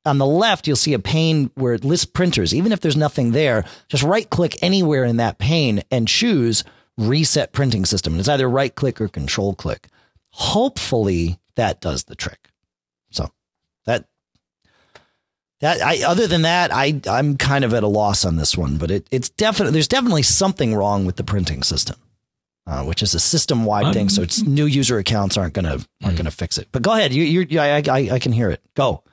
[0.08, 2.53] on the left, you'll see a pane where it lists printers.
[2.53, 6.64] Even if there's nothing there, just right click anywhere in that pane and choose
[6.97, 8.14] reset printing system.
[8.14, 9.88] And it's either right click or control click.
[10.32, 12.49] Hopefully that does the trick.
[13.12, 13.30] So
[13.86, 14.05] that,
[15.60, 18.78] that I, other than that, I, I'm kind of at a loss on this one,
[18.78, 21.97] but it, it's definitely, there's definitely something wrong with the printing system.
[22.70, 24.10] Uh, which is a system wide thing.
[24.10, 26.18] So it's new user accounts aren't gonna aren't mm.
[26.18, 26.68] gonna fix it.
[26.74, 28.62] But go ahead, you you I, I I can hear it.
[28.74, 29.03] Go.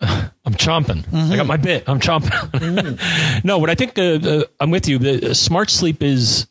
[0.48, 1.04] I'm chomping.
[1.06, 1.32] Mm-hmm.
[1.32, 1.88] I got my bit.
[1.88, 2.30] I'm chomping.
[2.52, 3.40] Mm-hmm.
[3.46, 4.98] no, what I think uh, uh, I'm with you.
[4.98, 6.46] The smart sleep is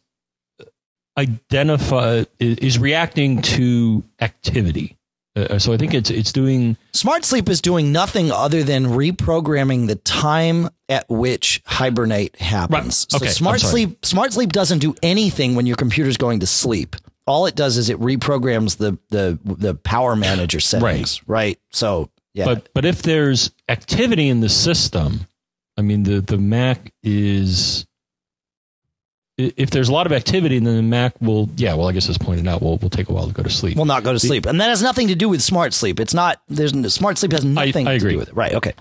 [1.17, 4.97] identify is reacting to activity.
[5.35, 8.85] Uh, uh, so I think it's it's doing smart sleep is doing nothing other than
[8.85, 13.07] reprogramming the time at which hibernate happens.
[13.11, 13.21] Right.
[13.21, 13.29] Okay.
[13.29, 16.95] So smart sleep smart sleep doesn't do anything when your computer's going to sleep.
[17.25, 21.39] All it does is it reprograms the the the power manager settings, right?
[21.39, 21.59] right?
[21.71, 22.45] So yeah.
[22.45, 25.21] But but if there's activity in the system,
[25.75, 27.87] I mean the the Mac is
[29.37, 32.17] if there's a lot of activity, then the Mac will, yeah, well, I guess as
[32.17, 33.77] pointed out, will will take a while to go to sleep.
[33.77, 35.99] Will not go to sleep, and that has nothing to do with smart sleep.
[35.99, 36.41] It's not.
[36.47, 38.11] There's smart sleep has nothing I, I agree.
[38.11, 38.35] to do with it.
[38.35, 38.53] Right?
[38.53, 38.73] Okay.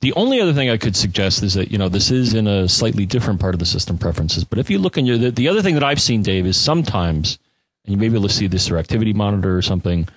[0.00, 2.68] The only other thing I could suggest is that you know this is in a
[2.68, 4.44] slightly different part of the system preferences.
[4.44, 6.56] But if you look in your the, the other thing that I've seen, Dave, is
[6.56, 7.38] sometimes,
[7.84, 10.08] and you may be able to see this through Activity Monitor or something.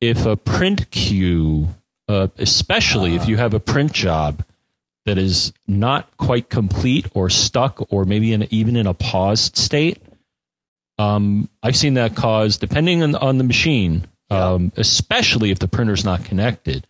[0.00, 1.68] If a print queue
[2.08, 4.44] uh, especially uh, if you have a print job,
[5.04, 9.98] that is not quite complete or stuck or maybe in, even in a paused state,
[10.98, 16.04] um, I've seen that cause, depending on, on the machine, um, especially if the printer's
[16.04, 16.86] not connected,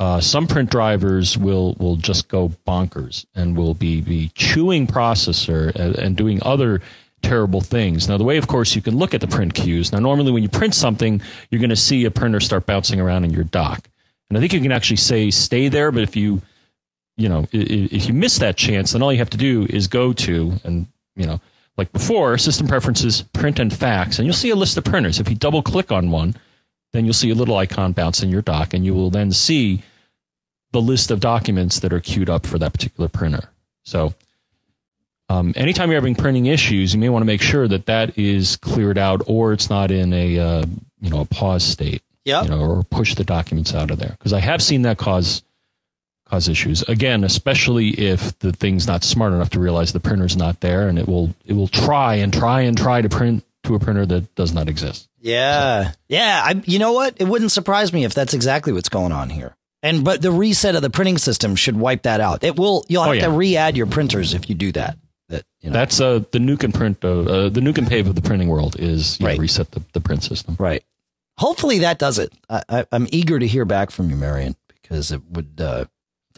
[0.00, 5.74] uh, some print drivers will will just go bonkers and will be be chewing processor
[5.74, 6.80] and, and, doing other
[7.22, 8.08] terrible things.
[8.08, 9.90] Now, the way, of course, you can look at the print queues.
[9.90, 11.20] Now, normally when you print something,
[11.50, 13.88] you're going to see a printer start bouncing around in your dock,
[14.28, 15.90] and I think you can actually say stay there.
[15.90, 16.42] But if you
[17.16, 20.12] you know if you miss that chance, then all you have to do is go
[20.12, 21.40] to and you know
[21.76, 25.20] like before system preferences print and fax, and you'll see a list of printers.
[25.20, 26.34] If you double click on one
[26.92, 29.82] then you'll see a little icon bounce in your dock, and you will then see
[30.72, 33.48] the list of documents that are queued up for that particular printer.
[33.84, 34.14] So,
[35.28, 38.56] um, anytime you're having printing issues, you may want to make sure that that is
[38.56, 40.64] cleared out, or it's not in a uh,
[41.00, 42.02] you know a pause state.
[42.28, 42.42] Yeah.
[42.42, 45.42] You know, or push the documents out of there because I have seen that cause
[46.26, 46.82] cause issues.
[46.82, 50.98] Again, especially if the thing's not smart enough to realize the printer's not there, and
[50.98, 54.34] it will it will try and try and try to print to a printer that
[54.34, 55.08] does not exist.
[55.20, 55.90] Yeah.
[55.90, 55.96] So.
[56.08, 56.42] Yeah.
[56.44, 57.16] I, you know what?
[57.18, 59.56] It wouldn't surprise me if that's exactly what's going on here.
[59.82, 62.42] And, but the reset of the printing system should wipe that out.
[62.42, 63.24] It will, you'll have oh, yeah.
[63.26, 64.98] to re add your printers if you do that.
[65.28, 65.74] That, you know.
[65.74, 68.48] That's uh, the nuke and print, uh, uh, the nuke and pave of the printing
[68.48, 69.36] world is right.
[69.36, 70.56] know, reset the, the print system.
[70.58, 70.82] Right.
[71.38, 72.32] Hopefully that does it.
[72.50, 75.84] I, am eager to hear back from you, Marion, because it would, uh,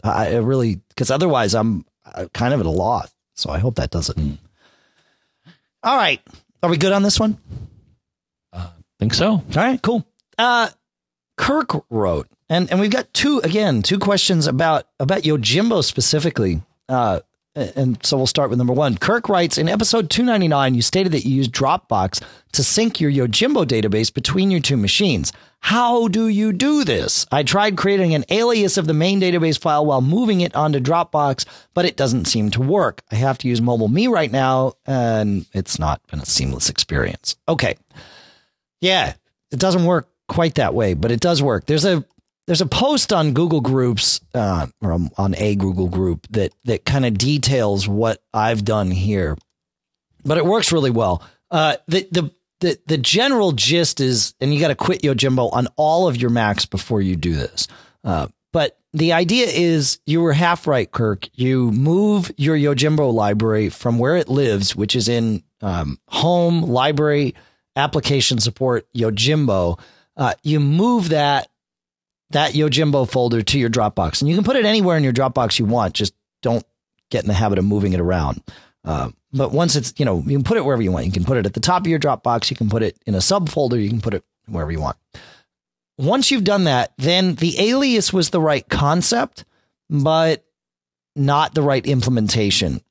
[0.03, 3.11] I really, because otherwise I'm uh, kind of at a loss.
[3.33, 4.17] So I hope that does it.
[4.17, 4.37] Mm.
[5.83, 6.21] All right.
[6.61, 7.39] Are we good on this one?
[8.53, 9.31] Uh, think so.
[9.31, 10.05] All right, cool.
[10.37, 10.69] Uh,
[11.37, 16.61] Kirk wrote, and and we've got two again, two questions about about Yojimbo specifically.
[16.87, 17.21] Uh,
[17.55, 18.97] and so we'll start with number one.
[18.97, 22.23] Kirk writes in episode 299, you stated that you use Dropbox
[22.53, 25.33] to sync your Yojimbo database between your two machines.
[25.59, 27.25] How do you do this?
[27.31, 31.45] I tried creating an alias of the main database file while moving it onto Dropbox,
[31.73, 33.03] but it doesn't seem to work.
[33.11, 37.35] I have to use Mobile Me right now, and it's not been a seamless experience.
[37.47, 37.77] Okay.
[38.79, 39.13] Yeah,
[39.51, 41.65] it doesn't work quite that way, but it does work.
[41.65, 42.03] There's a
[42.47, 47.05] there's a post on Google Groups uh, or on a Google group that that kind
[47.05, 49.37] of details what I've done here,
[50.23, 51.23] but it works really well.
[51.49, 55.67] Uh, the the the the general gist is, and you got to quit Yojimbo on
[55.75, 57.67] all of your Macs before you do this.
[58.03, 61.29] Uh, but the idea is you were half right, Kirk.
[61.33, 67.35] You move your Yojimbo library from where it lives, which is in um, home library
[67.75, 69.79] application support Yojimbo.
[70.17, 71.47] Uh, you move that
[72.33, 74.21] that Yojimbo folder to your Dropbox.
[74.21, 75.93] And you can put it anywhere in your Dropbox you want.
[75.93, 76.65] Just don't
[77.09, 78.41] get in the habit of moving it around.
[78.83, 81.05] Uh, but once it's, you know, you can put it wherever you want.
[81.05, 82.49] You can put it at the top of your Dropbox.
[82.49, 83.81] You can put it in a subfolder.
[83.81, 84.97] You can put it wherever you want.
[85.97, 89.45] Once you've done that, then the alias was the right concept,
[89.89, 90.43] but
[91.15, 92.81] not the right implementation.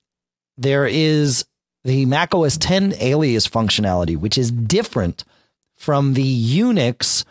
[0.57, 1.45] There is
[1.85, 5.25] the Mac OS 10 alias functionality, which is different
[5.77, 7.25] from the Unix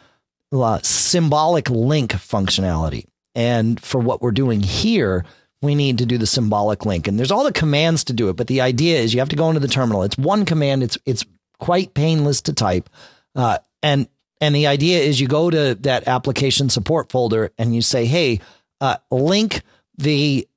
[0.51, 3.05] uh, symbolic link functionality.
[3.35, 5.25] And for what we're doing here,
[5.61, 7.07] we need to do the symbolic link.
[7.07, 9.35] And there's all the commands to do it, but the idea is you have to
[9.35, 10.03] go into the terminal.
[10.03, 10.83] It's one command.
[10.83, 11.25] It's it's
[11.59, 12.89] quite painless to type,
[13.35, 14.07] uh, and
[14.41, 18.39] and the idea is you go to that application support folder and you say, hey,
[18.79, 19.61] uh, link
[19.97, 20.47] the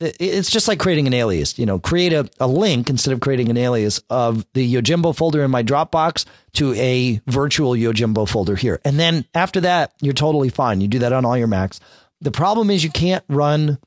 [0.00, 1.58] it's just like creating an alias.
[1.58, 5.44] You know, create a, a link instead of creating an alias of the Yojimbo folder
[5.44, 6.24] in my Dropbox
[6.54, 8.80] to a virtual Yojimbo folder here.
[8.84, 10.80] And then after that, you're totally fine.
[10.80, 11.80] You do that on all your Macs.
[12.20, 13.78] The problem is you can't run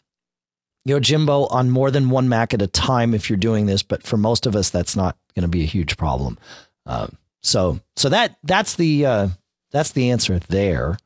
[0.88, 4.18] Yojimbo on more than one Mac at a time if you're doing this, but for
[4.18, 6.38] most of us, that's not going to be a huge problem.
[6.86, 7.08] Uh,
[7.42, 9.28] so, so that that's the uh,
[9.72, 10.98] that's the answer there.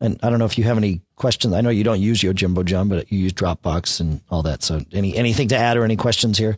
[0.00, 1.54] And I don't know if you have any questions.
[1.54, 4.62] I know you don't use Yojimbo John, but you use Dropbox and all that.
[4.62, 6.56] So any anything to add or any questions here?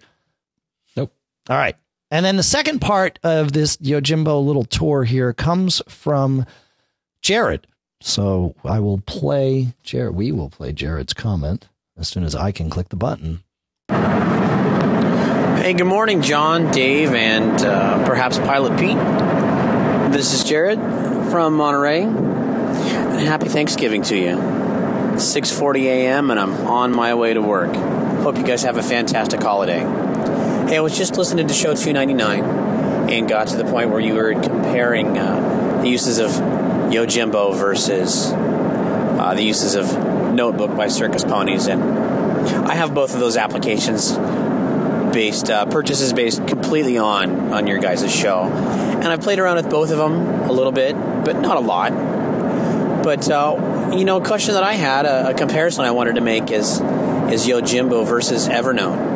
[0.97, 1.13] Nope.
[1.49, 1.77] All right.
[2.11, 6.45] And then the second part of this Yojimbo little tour here comes from
[7.23, 7.67] Jared.
[8.03, 10.15] So I will play Jared.
[10.15, 13.43] We will play Jared's comment as soon as I can click the button.
[15.63, 18.97] Hey, good morning, John, Dave, and uh, perhaps Pilot Pete.
[20.13, 20.79] This is Jared
[21.31, 22.05] from Monterey
[23.19, 24.37] happy Thanksgiving to you.
[25.17, 26.31] 6:40 a.m.
[26.31, 27.75] and I'm on my way to work.
[28.23, 29.81] Hope you guys have a fantastic holiday.
[30.69, 34.15] Hey, I was just listening to show 299 and got to the point where you
[34.15, 41.25] were comparing uh, the uses of Yojimbo versus uh, the uses of Notebook by Circus
[41.25, 44.13] Ponies, and I have both of those applications
[45.13, 49.71] based uh, purchases based completely on on your guys' show, and I've played around with
[49.71, 51.93] both of them a little bit, but not a lot.
[53.03, 56.21] But uh, you know, a question that I had, a, a, comparison I wanted to
[56.21, 59.09] make is is Yojimbo versus Evernote.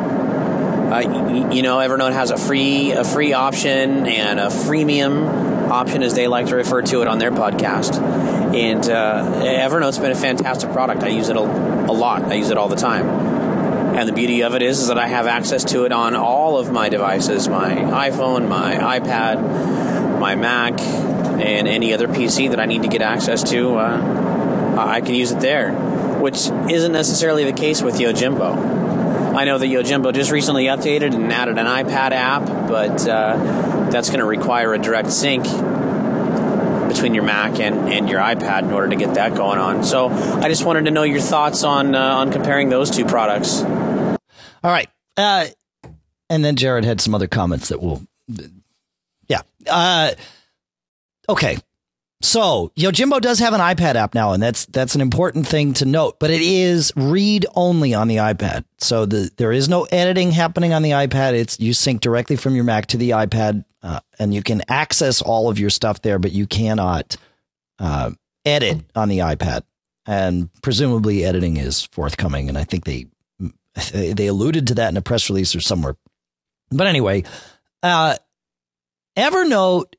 [0.91, 6.15] Uh, you know, Evernote has a free a free option and a freemium option, as
[6.15, 8.01] they like to refer to it on their podcast.
[8.55, 11.03] And uh, Evernote's been a fantastic product.
[11.03, 12.23] I use it a, a lot.
[12.23, 13.07] I use it all the time.
[13.95, 16.57] And the beauty of it is, is that I have access to it on all
[16.57, 20.77] of my devices my iPhone, my iPad, my Mac,
[21.41, 23.75] and any other PC that I need to get access to.
[23.75, 29.35] Uh, I can use it there, which isn't necessarily the case with Yojimbo.
[29.35, 34.09] I know that Yojimbo just recently updated and added an iPad app, but uh, that's
[34.09, 35.43] going to require a direct sync
[36.87, 39.83] between your Mac and, and your iPad in order to get that going on.
[39.83, 43.61] So I just wanted to know your thoughts on uh, on comparing those two products.
[43.61, 45.47] All right, uh,
[46.29, 48.01] and then Jared had some other comments that will,
[49.27, 49.41] yeah.
[49.69, 50.11] Uh,
[51.29, 51.57] okay,
[52.21, 55.85] so Yojimbo does have an iPad app now, and that's that's an important thing to
[55.85, 56.19] note.
[56.19, 60.73] But it is read only on the iPad, so the, there is no editing happening
[60.73, 61.33] on the iPad.
[61.33, 65.21] It's you sync directly from your Mac to the iPad, uh, and you can access
[65.21, 67.17] all of your stuff there, but you cannot
[67.79, 68.11] uh,
[68.45, 69.63] edit on the iPad.
[70.07, 73.07] And presumably, editing is forthcoming, and I think they
[73.91, 75.97] they alluded to that in a press release or somewhere.
[76.71, 77.23] But anyway,
[77.83, 78.15] uh,
[79.17, 79.93] Evernote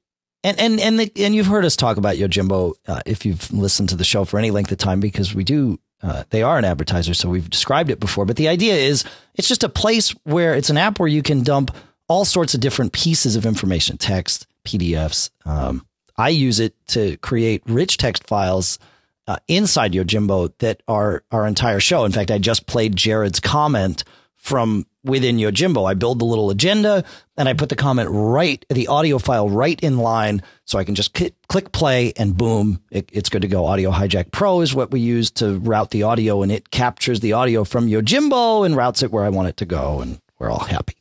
[0.47, 3.89] and and and the, and you've heard us talk about Yojimbo uh, if you've listened
[3.89, 6.65] to the show for any length of time because we do uh, they are an
[6.65, 8.25] advertiser so we've described it before.
[8.25, 11.43] But the idea is it's just a place where it's an app where you can
[11.43, 11.75] dump
[12.09, 15.85] all sorts of different pieces of information text PDFs um,
[16.17, 18.79] I use it to create rich text files
[19.27, 22.05] uh, inside Yojimbo that are our entire show.
[22.05, 24.05] In fact I just played Jared's comment
[24.47, 25.91] from within your Yojimbo.
[25.91, 27.05] I build the little agenda
[27.37, 30.41] and I put the comment right, the audio file right in line.
[30.65, 33.67] So I can just click, click play and boom, it, it's good to go.
[33.67, 37.33] Audio Hijack Pro is what we use to route the audio and it captures the
[37.33, 40.01] audio from your Yojimbo and routes it where I want it to go.
[40.01, 40.95] And we're all happy.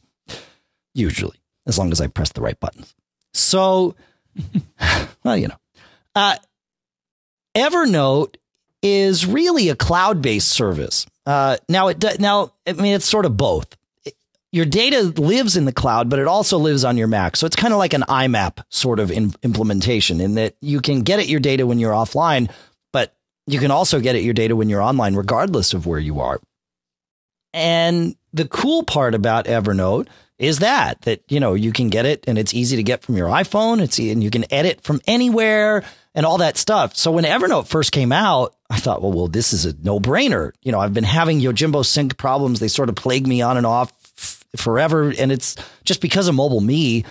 [0.96, 1.38] Usually,
[1.68, 2.96] as long as I press the right buttons.
[3.32, 3.96] So,
[5.24, 5.60] well, you know,
[6.16, 6.38] uh,
[7.56, 8.38] Evernote
[8.86, 11.08] is really a cloud based service.
[11.26, 13.76] Uh, now it now I mean it's sort of both.
[14.52, 17.36] Your data lives in the cloud, but it also lives on your Mac.
[17.36, 21.02] So it's kind of like an IMAP sort of in, implementation in that you can
[21.02, 22.50] get at your data when you're offline,
[22.94, 23.14] but
[23.48, 26.40] you can also get at your data when you're online, regardless of where you are.
[27.54, 30.08] And the cool part about Evernote
[30.38, 33.18] is that that you know you can get it and it's easy to get from
[33.18, 33.82] your iPhone.
[33.82, 35.84] It's and you can edit from anywhere
[36.16, 36.96] and all that stuff.
[36.96, 40.54] So when Evernote first came out, I thought, well, well, this is a no brainer.
[40.64, 42.60] You know, I've been having Yojimbo sync problems.
[42.60, 45.14] They sort of plague me on and off f- forever.
[45.20, 47.04] And it's just because of mobile me,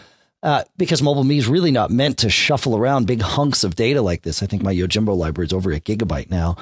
[0.42, 4.00] uh, because mobile me is really not meant to shuffle around big hunks of data
[4.00, 4.42] like this.
[4.42, 6.56] I think my Yojimbo library is over a gigabyte now.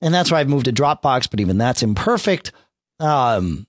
[0.00, 2.52] And that's why I've moved to Dropbox, but even that's imperfect.
[3.00, 3.66] Um,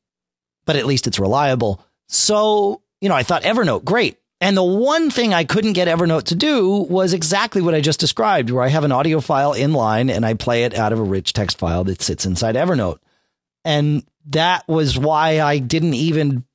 [0.65, 1.83] but at least it's reliable.
[2.07, 4.18] So, you know, I thought Evernote, great.
[4.41, 7.99] And the one thing I couldn't get Evernote to do was exactly what I just
[7.99, 10.99] described, where I have an audio file in line and I play it out of
[10.99, 12.99] a rich text file that sits inside Evernote.
[13.65, 16.45] And that was why I didn't even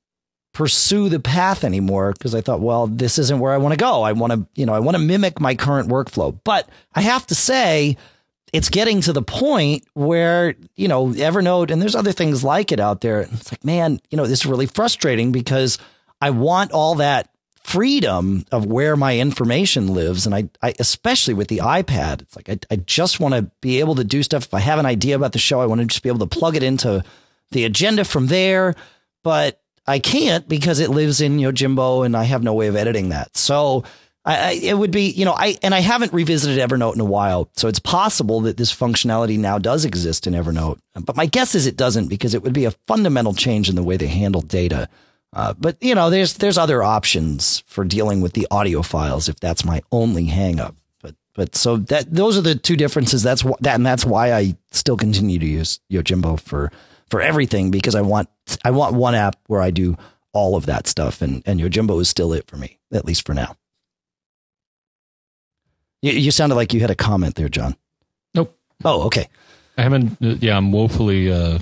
[0.54, 4.02] pursue the path anymore because I thought, well, this isn't where I want to go.
[4.02, 6.38] I want to, you know, I want to mimic my current workflow.
[6.44, 7.98] But I have to say,
[8.52, 12.78] it's getting to the point where, you know, Evernote and there's other things like it
[12.78, 13.22] out there.
[13.22, 15.76] It's like, man, you know, this is really frustrating because
[16.20, 17.28] I want all that
[17.64, 20.26] freedom of where my information lives.
[20.26, 23.80] And I, I especially with the iPad, it's like I, I just want to be
[23.80, 24.44] able to do stuff.
[24.44, 26.38] If I have an idea about the show, I want to just be able to
[26.38, 27.02] plug it into
[27.50, 28.74] the agenda from there.
[29.22, 33.08] But I can't because it lives in Yojimbo and I have no way of editing
[33.08, 33.36] that.
[33.36, 33.84] So
[34.24, 37.04] I, I, it would be, you know, I and I haven't revisited Evernote in a
[37.04, 40.78] while, so it's possible that this functionality now does exist in Evernote.
[40.94, 43.82] But my guess is it doesn't because it would be a fundamental change in the
[43.82, 44.88] way they handle data.
[45.34, 49.40] Uh, but you know, there's there's other options for dealing with the audio files if
[49.40, 50.76] that's my only hangup.
[51.02, 53.22] But but so that those are the two differences.
[53.24, 56.70] That's wh- that and that's why I still continue to use Yojimbo for
[57.10, 58.28] for everything because I want
[58.64, 59.96] I want one app where I do
[60.32, 63.34] all of that stuff and and Yojimbo is still it for me at least for
[63.34, 63.56] now.
[66.00, 67.74] You, you sounded like you had a comment there, John.
[68.34, 68.56] Nope.
[68.84, 69.28] Oh, okay.
[69.78, 70.16] I haven't.
[70.20, 71.58] Yeah, I'm woefully uh,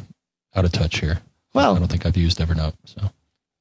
[0.54, 1.20] out of touch here.
[1.54, 2.74] Well, I don't think I've used Evernote.
[2.84, 3.10] So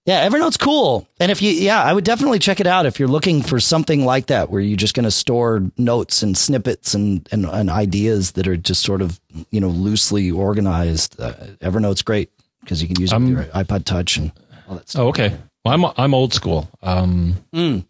[0.06, 1.08] yeah, Evernote's cool.
[1.20, 4.04] And if you, yeah, I would definitely check it out if you're looking for something
[4.04, 8.32] like that, where you're just going to store notes and snippets and, and, and, ideas
[8.32, 9.20] that are just sort of,
[9.52, 11.20] you know, loosely organized.
[11.22, 12.32] Uh, Evernote's great
[12.62, 14.32] because you can use it with your iPod Touch and
[14.68, 15.02] all that stuff.
[15.02, 15.38] Oh, okay.
[15.64, 16.68] Well, I'm, I'm old school.
[16.82, 17.86] Um, mm.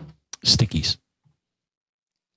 [0.45, 0.97] Stickies.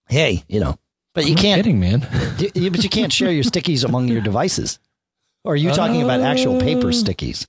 [0.09, 0.79] Hey, you know,
[1.15, 2.07] but I'm you can't, kidding, man.
[2.55, 4.79] you, but you can't share your stickies among your devices.
[5.43, 7.47] Or are you talking about actual paper Uh, stickies?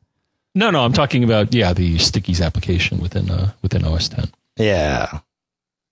[0.55, 4.31] No, no, I'm talking about yeah the Stickies application within uh, within OS 10.
[4.57, 5.19] Yeah.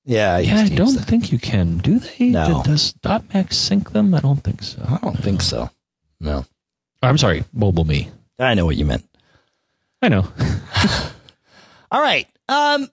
[0.06, 0.36] Yeah.
[0.36, 1.06] I Yeah, I used to use don't that.
[1.06, 1.78] think you can.
[1.80, 2.30] Do they?
[2.30, 2.64] No.
[2.66, 2.94] Does
[3.34, 4.14] .mac sync them?
[4.14, 4.82] I don't think so.
[4.88, 5.70] I don't think so.
[6.20, 6.46] No.
[7.02, 8.10] I'm sorry, Mobile Me.
[8.40, 9.06] I know what you meant.
[10.02, 10.26] I know.
[11.92, 12.28] All right.
[12.50, 12.90] Um,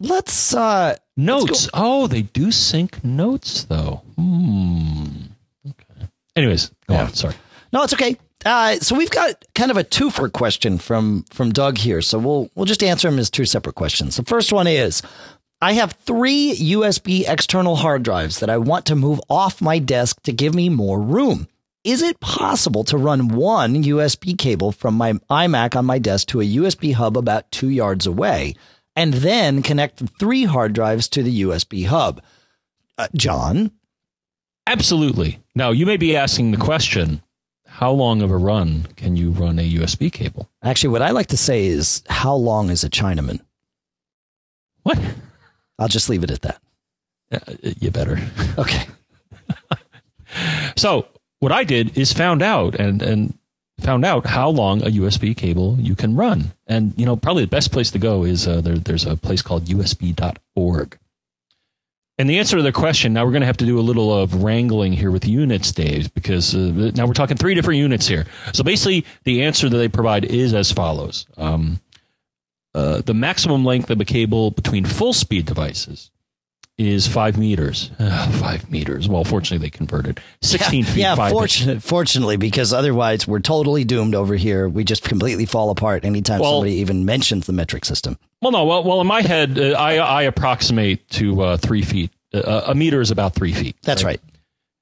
[0.00, 1.68] let's, uh, Notes.
[1.72, 4.02] Oh, they do sync notes though.
[4.16, 5.06] Hmm.
[5.66, 6.08] Okay.
[6.36, 7.04] Anyways, go Yeah.
[7.04, 7.14] on.
[7.14, 7.34] Sorry.
[7.72, 8.16] No, it's okay.
[8.44, 12.02] Uh, so we've got kind of a twofer question from from Doug here.
[12.02, 14.16] So we'll we'll just answer them as two separate questions.
[14.16, 15.02] The first one is
[15.60, 20.22] I have three USB external hard drives that I want to move off my desk
[20.22, 21.48] to give me more room.
[21.82, 26.40] Is it possible to run one USB cable from my iMac on my desk to
[26.40, 28.54] a USB hub about two yards away
[28.94, 32.20] and then connect the three hard drives to the USB hub?
[32.98, 33.70] Uh, John?
[34.66, 35.38] Absolutely.
[35.54, 37.22] Now you may be asking the question:
[37.76, 40.48] How long of a run can you run a USB cable?
[40.62, 43.40] Actually, what I like to say is, how long is a Chinaman?
[44.82, 44.98] What?
[45.78, 46.62] I'll just leave it at that.
[47.30, 48.18] Uh, you better.
[48.58, 48.86] Okay.
[50.76, 51.06] So
[51.40, 53.38] what I did is found out and and
[53.80, 56.52] found out how long a USB cable you can run.
[56.66, 59.42] And you know, probably the best place to go is uh, there, there's a place
[59.42, 60.98] called USB.org.
[62.18, 64.12] And the answer to the question, now we're going to have to do a little
[64.12, 68.24] of wrangling here with units, Dave, because uh, now we're talking three different units here.
[68.54, 71.26] So basically, the answer that they provide is as follows.
[71.36, 71.78] Um,
[72.74, 76.10] uh, the maximum length of a cable between full speed devices
[76.78, 77.90] is five meters.
[77.98, 79.08] Uh, five meters.
[79.08, 81.00] Well, fortunately, they converted 16 feet.
[81.00, 84.68] Yeah, five fortunate, fortunately, because otherwise we're totally doomed over here.
[84.68, 88.18] We just completely fall apart anytime Well- somebody even mentions the metric system.
[88.42, 88.64] Well, no.
[88.64, 92.10] Well, well, in my head, uh, I I approximate to uh, three feet.
[92.34, 93.76] Uh, a meter is about three feet.
[93.82, 94.20] That's right.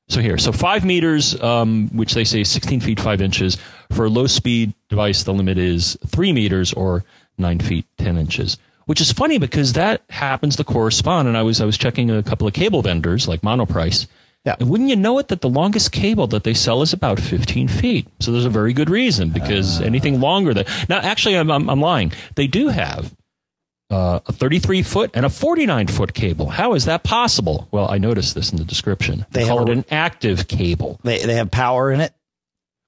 [0.08, 3.56] So here, so five meters, um, which they say is 16 feet five inches.
[3.92, 7.04] For a low speed device, the limit is three meters or
[7.38, 8.58] nine feet ten inches.
[8.86, 11.28] Which is funny because that happens to correspond.
[11.28, 14.06] And I was I was checking a couple of cable vendors like Monoprice.
[14.44, 14.56] Yeah.
[14.60, 17.66] And wouldn't you know it that the longest cable that they sell is about 15
[17.68, 18.06] feet?
[18.20, 19.84] So there's a very good reason because Ah.
[19.84, 22.12] anything longer than now, actually, I'm, I'm, I'm lying.
[22.34, 23.14] They do have
[23.90, 26.50] uh, a 33 foot and a 49 foot cable.
[26.50, 27.68] How is that possible?
[27.70, 29.24] Well, I noticed this in the description.
[29.30, 31.00] They, They call it an active cable.
[31.04, 32.12] They they have power in it.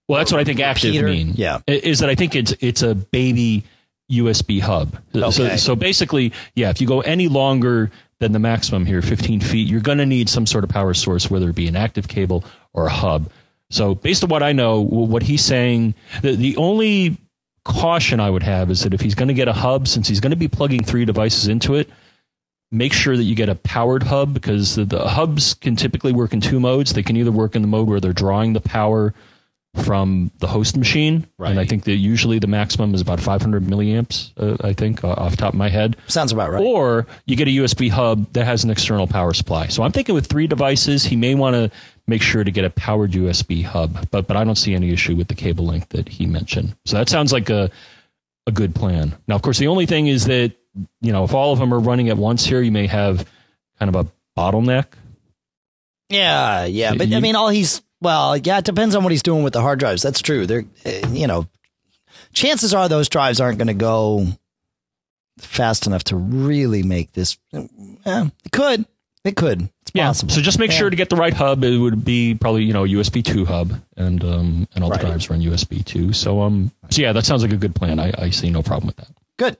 [0.09, 1.07] Well, that's what I think active Repeater?
[1.09, 1.32] mean.
[1.36, 1.61] Yeah.
[1.66, 3.64] Is that I think it's it's a baby
[4.11, 4.96] USB hub.
[5.14, 5.57] So Okay.
[5.57, 7.90] so basically, yeah, if you go any longer
[8.20, 11.30] than the maximum here, 15 feet, you're going to need some sort of power source,
[11.30, 13.30] whether it be an active cable or a hub.
[13.70, 17.16] So based on what I know, what he's saying, the the only
[17.64, 20.20] caution I would have is that if he's going to get a hub, since he's
[20.20, 21.90] going to be plugging three devices into it,
[22.70, 26.32] make sure that you get a powered hub because the, the hubs can typically work
[26.32, 26.92] in two modes.
[26.92, 29.14] They can either work in the mode where they're drawing the power
[29.85, 34.33] from the host machine, and I think that usually the maximum is about 500 milliamps.
[34.37, 35.97] Uh, I think uh, off the top of my head.
[36.09, 36.62] Sounds about right.
[36.62, 39.68] Or you get a USB hub that has an external power supply.
[39.68, 41.70] So I'm thinking with three devices, he may want to
[42.07, 44.11] make sure to get a powered USB hub.
[44.11, 46.77] But but I don't see any issue with the cable length that he mentioned.
[46.85, 47.70] So that sounds like a
[48.47, 49.16] a good plan.
[49.27, 50.53] Now, of course, the only thing is that
[51.01, 53.27] you know if all of them are running at once here, you may have
[53.79, 54.87] kind of a bottleneck.
[56.09, 59.42] yeah, yeah, but I mean, all he's well, yeah, it depends on what he's doing
[59.42, 60.03] with the hard drives.
[60.03, 60.47] That's true.
[60.47, 61.47] They're, uh, you know,
[62.32, 64.26] chances are those drives aren't going to go
[65.38, 67.36] fast enough to really make this.
[67.53, 68.86] Yeah, it could.
[69.24, 69.62] It could.
[69.82, 70.07] It's Yeah.
[70.07, 70.32] possible.
[70.32, 70.76] So just make Yeah.
[70.78, 71.64] sure to get the right hub.
[71.64, 75.01] It would be probably you know a USB two hub, and um and all Right.
[75.01, 76.12] the drives run USB two.
[76.12, 77.99] So um so yeah, that sounds like a good plan.
[77.99, 79.09] I, I see no problem with that.
[79.36, 79.57] Good.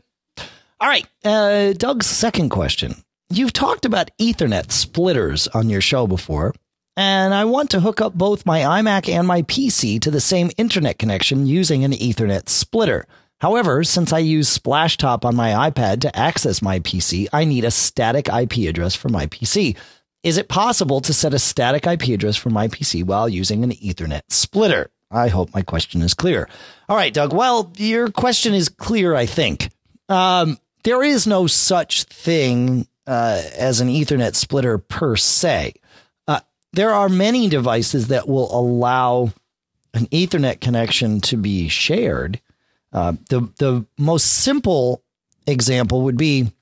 [0.81, 1.07] All right.
[1.25, 2.95] Uh, Doug's second question.
[3.29, 6.55] You've talked about Ethernet splitters on your show before,
[6.97, 10.51] and I want to hook up both my iMac and my PC to the same
[10.57, 13.07] internet connection using an Ethernet splitter.
[13.41, 17.71] However, since I use Splashtop on my iPad to access my PC, I need a
[17.71, 19.77] static IP address for my PC.
[20.23, 23.73] Is it possible to set a static IP address for my PC while using an
[23.73, 24.91] Ethernet splitter?
[25.11, 26.49] I hope my question is clear.
[26.89, 27.33] All right, Doug.
[27.33, 29.71] Well, your question is clear, I think.
[30.09, 35.75] Um, there is no such thing uh, as an Ethernet splitter per se.
[36.77, 39.33] There are many devices that will allow
[39.95, 42.41] an Ethernet connection to be shared.
[42.93, 45.03] Uh, the the most simple
[45.47, 46.53] example would be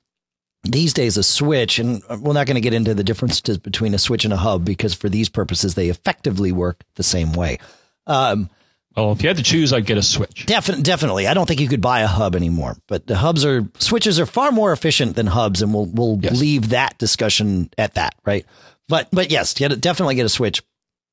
[0.62, 3.98] these days a switch, and we're not going to get into the differences between a
[3.98, 7.58] switch and a hub because for these purposes they effectively work the same way.
[8.06, 8.48] Um,
[8.96, 10.46] Well, if you had to choose, I'd get a switch.
[10.46, 11.26] Definitely, definitely.
[11.26, 12.76] I don't think you could buy a hub anymore.
[12.86, 16.38] But the hubs are switches are far more efficient than hubs, and we'll we'll Yes.
[16.40, 18.46] leave that discussion at that, right?
[18.88, 20.62] But but yes, get a, definitely get a switch.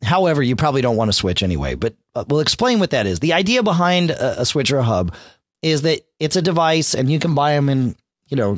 [0.04, 3.20] however, you probably don't want to switch anyway, but uh, we'll explain what that is.
[3.20, 5.14] The idea behind a, a switch or a hub
[5.62, 7.96] is that it's a device and you can buy them in,
[8.28, 8.58] you know,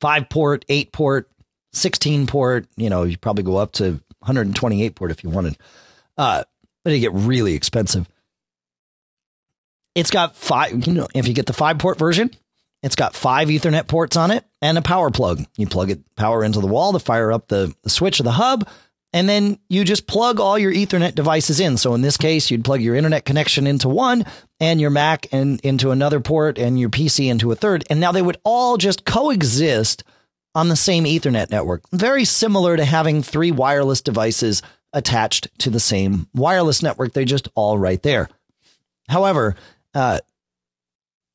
[0.00, 1.30] five port, eight port,
[1.72, 5.56] 16 port, you know, you probably go up to 128 port if you wanted.
[6.16, 6.44] Uh,
[6.82, 8.08] but it get really expensive.
[9.94, 12.30] It's got five, you know, if you get the five port version,
[12.82, 15.44] it's got five Ethernet ports on it and a power plug.
[15.56, 18.32] You plug it power into the wall to fire up the, the switch of the
[18.32, 18.68] hub,
[19.12, 21.76] and then you just plug all your Ethernet devices in.
[21.76, 24.24] So in this case, you'd plug your internet connection into one
[24.60, 27.84] and your Mac and into another port and your PC into a third.
[27.90, 30.04] And now they would all just coexist
[30.54, 31.82] on the same Ethernet network.
[31.90, 34.62] Very similar to having three wireless devices
[34.92, 37.12] attached to the same wireless network.
[37.12, 38.28] They're just all right there.
[39.08, 39.56] However,
[39.94, 40.20] uh,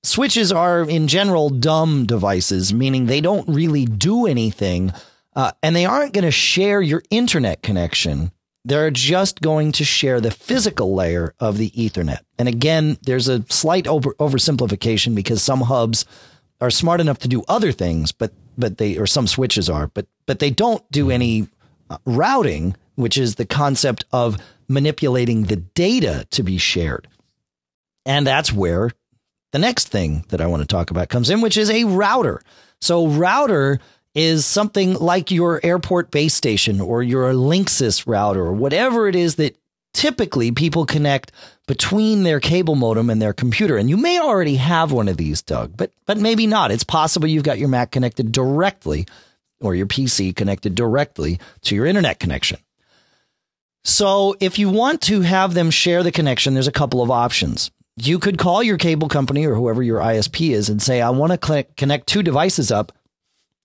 [0.05, 4.93] switches are in general dumb devices, meaning they don't really do anything
[5.35, 8.31] uh, and they aren't going to share your internet connection.
[8.63, 12.19] They're just going to share the physical layer of the Ethernet.
[12.39, 16.05] And again, there's a slight over, oversimplification because some hubs
[16.61, 20.07] are smart enough to do other things, but but they or some switches are, but
[20.25, 21.49] but they don't do any
[21.89, 24.37] uh, routing, which is the concept of
[24.69, 27.07] manipulating the data to be shared.
[28.05, 28.91] And that's where
[29.55, 32.41] the next thing that I want to talk about comes in, which is a router.
[32.81, 33.79] So router
[34.13, 39.35] is something like your airport base station or your Linksys router or whatever it is
[39.35, 39.57] that
[39.93, 41.31] typically people connect
[41.67, 43.77] between their cable modem and their computer.
[43.77, 46.69] And you may already have one of these, Doug, but but maybe not.
[46.69, 49.07] It's possible you've got your Mac connected directly
[49.61, 52.59] or your PC connected directly to your internet connection.
[53.85, 57.71] So if you want to have them share the connection, there's a couple of options.
[57.97, 61.39] You could call your cable company or whoever your ISP is and say, I want
[61.39, 62.91] to connect two devices up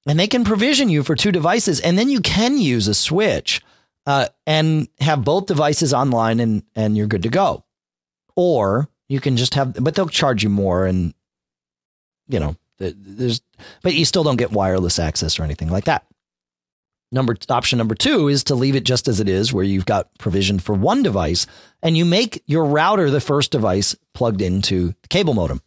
[0.07, 3.63] and they can provision you for two devices, and then you can use a switch
[4.07, 7.65] uh, and have both devices online, and and you're good to go.
[8.37, 11.13] Or you can just have, but they'll charge you more, and
[12.29, 13.43] you know, there's,
[13.83, 16.07] but you still don't get wireless access or anything like that.
[17.13, 20.17] Number option number two is to leave it just as it is, where you've got
[20.19, 21.47] provision for one device,
[21.83, 25.61] and you make your router the first device plugged into the cable modem.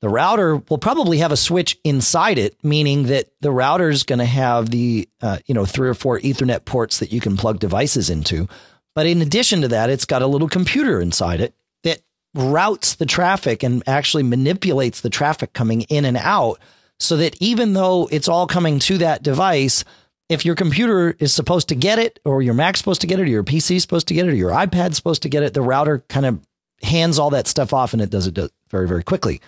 [0.00, 4.18] The router will probably have a switch inside it, meaning that the router is going
[4.18, 7.60] to have the uh, you know three or four Ethernet ports that you can plug
[7.60, 8.48] devices into.
[8.96, 11.54] But in addition to that, it's got a little computer inside it
[11.84, 12.00] that
[12.34, 16.58] routes the traffic and actually manipulates the traffic coming in and out,
[16.98, 19.84] so that even though it's all coming to that device,
[20.32, 23.22] if your computer is supposed to get it, or your Mac's supposed to get it,
[23.22, 25.54] or your PC is supposed to get it, or your iPad's supposed to get it,
[25.54, 26.40] the router kind of
[26.82, 28.38] hands all that stuff off and it does it
[28.70, 29.40] very very quickly.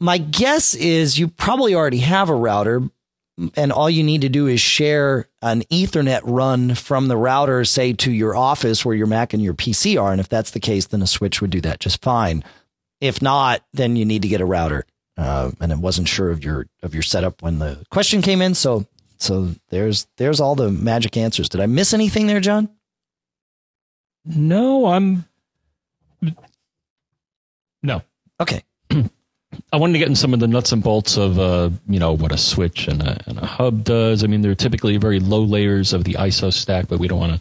[0.00, 2.82] My guess is you probably already have a router
[3.54, 7.92] and all you need to do is share an ethernet run from the router say
[7.92, 10.86] to your office where your mac and your pc are and if that's the case
[10.86, 12.42] then a switch would do that just fine.
[13.00, 14.86] If not then you need to get a router.
[15.16, 18.54] Uh, and i wasn't sure of your of your setup when the question came in
[18.54, 18.86] so
[19.18, 22.68] so there's there's all the magic answers did i miss anything there john
[24.24, 25.24] no i'm
[27.82, 28.02] no
[28.40, 28.62] okay
[29.72, 32.12] I wanted to get in some of the nuts and bolts of, uh, you know,
[32.12, 34.24] what a switch and a, and a hub does.
[34.24, 37.40] I mean, they're typically very low layers of the ISO stack, but we don't want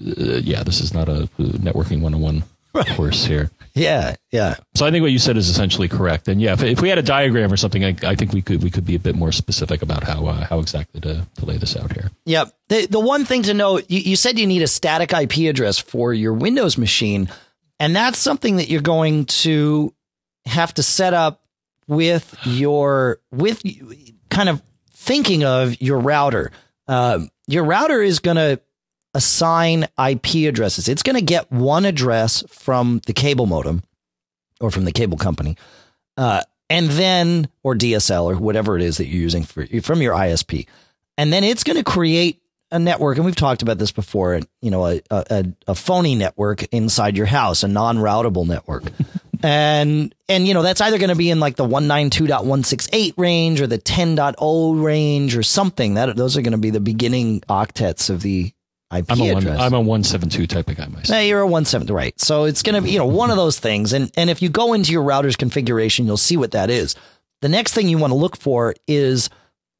[0.00, 0.36] to.
[0.36, 2.44] Uh, yeah, this is not a networking 101
[2.96, 3.50] course here.
[3.78, 4.56] Yeah, yeah.
[4.74, 6.28] So I think what you said is essentially correct.
[6.28, 8.62] And yeah, if, if we had a diagram or something, I, I, think we could
[8.62, 11.56] we could be a bit more specific about how uh, how exactly to, to lay
[11.56, 12.10] this out here.
[12.26, 12.52] Yep.
[12.68, 15.78] The the one thing to note, you, you said you need a static IP address
[15.78, 17.30] for your Windows machine,
[17.78, 19.94] and that's something that you're going to
[20.46, 21.44] have to set up
[21.86, 23.62] with your with
[24.30, 24.62] kind of
[24.92, 26.50] thinking of your router.
[26.86, 28.60] Uh, your router is going to
[29.18, 30.88] assign IP addresses.
[30.88, 33.82] It's going to get one address from the cable modem
[34.60, 35.56] or from the cable company,
[36.16, 40.14] uh, and then or DSL or whatever it is that you're using for from your
[40.14, 40.66] ISP,
[41.16, 42.40] and then it's going to create
[42.70, 44.40] a network, and we've talked about this before.
[44.62, 48.84] You know, a a, a phony network inside your house, a non-routable network.
[49.42, 53.66] and and you know that's either going to be in like the 192.168 range or
[53.66, 58.22] the 10.0 range or something that those are going to be the beginning octets of
[58.22, 58.52] the
[58.94, 59.58] IP I'm a, address.
[59.58, 61.08] One, I'm a 172 type of guy myself.
[61.08, 62.18] Yeah, you're a 172, right?
[62.20, 64.48] So it's going to be you know one of those things, and and if you
[64.48, 66.94] go into your router's configuration, you'll see what that is.
[67.40, 69.30] The next thing you want to look for is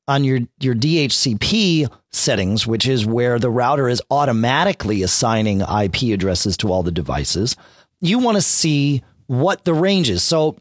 [0.06, 6.56] on your your DHCP settings, which is where the router is automatically assigning IP addresses
[6.58, 7.56] to all the devices.
[8.00, 10.22] You want to see what the range is.
[10.22, 10.56] So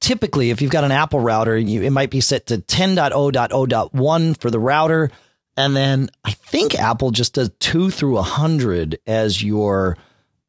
[0.00, 4.50] typically, if you've got an Apple router, you, it might be set to 10.0.0.1 for
[4.50, 5.10] the router.
[5.56, 9.96] And then I think Apple just does two through a hundred as your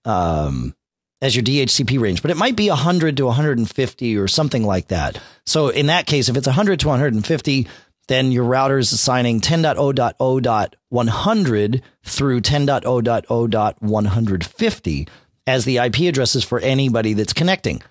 [0.06, 0.76] um
[1.22, 5.22] as your DHCP range, but it might be 100 to 150 or something like that.
[5.45, 7.68] So in that case, if it's 100 to 150,
[8.10, 15.08] then your router is assigning 10.0.0.100 through 10.0.0.150
[15.47, 17.82] as the IP addresses for anybody that's connecting.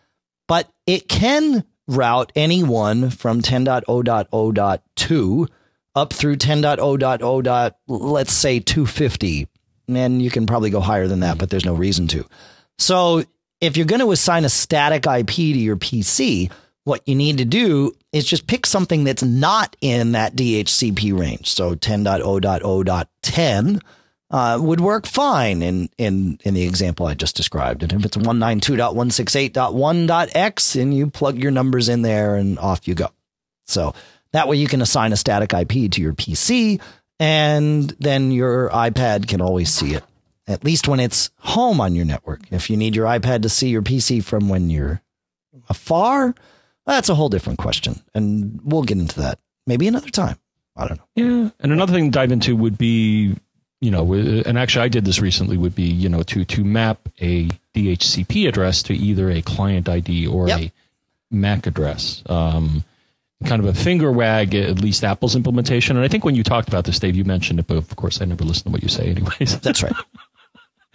[0.46, 5.48] But it can route anyone from 10.0.0.2
[5.94, 7.74] up through 10.0.0.
[7.88, 9.48] let's say 250.
[9.88, 12.26] And you can probably go higher than that, but there's no reason to.
[12.78, 13.24] So
[13.60, 16.50] if you're going to assign a static IP to your PC,
[16.84, 21.48] what you need to do is just pick something that's not in that DHCP range.
[21.48, 23.80] So 10.0.0.10
[24.30, 27.82] uh, would work fine in, in, in the example I just described.
[27.82, 33.08] And if it's 192.168.1.x, and you plug your numbers in there and off you go.
[33.66, 33.94] So
[34.32, 36.80] that way you can assign a static IP to your PC
[37.20, 40.04] and then your iPad can always see it
[40.46, 42.40] at least when it's home on your network.
[42.50, 45.00] If you need your iPad to see your PC from when you're
[45.68, 46.34] afar,
[46.86, 48.02] that's a whole different question.
[48.14, 50.38] And we'll get into that maybe another time.
[50.76, 51.06] I don't know.
[51.14, 51.50] Yeah.
[51.60, 53.36] And another thing to dive into would be,
[53.80, 57.08] you know, and actually I did this recently would be, you know, to, to map
[57.20, 60.60] a DHCP address to either a client ID or yep.
[60.60, 60.72] a
[61.30, 62.22] MAC address.
[62.26, 62.84] Um,
[63.44, 65.96] kind of a finger wag at least Apple's implementation.
[65.96, 68.20] And I think when you talked about this, Dave, you mentioned it, but of course
[68.20, 69.60] I never listen to what you say anyways.
[69.60, 69.94] That's right.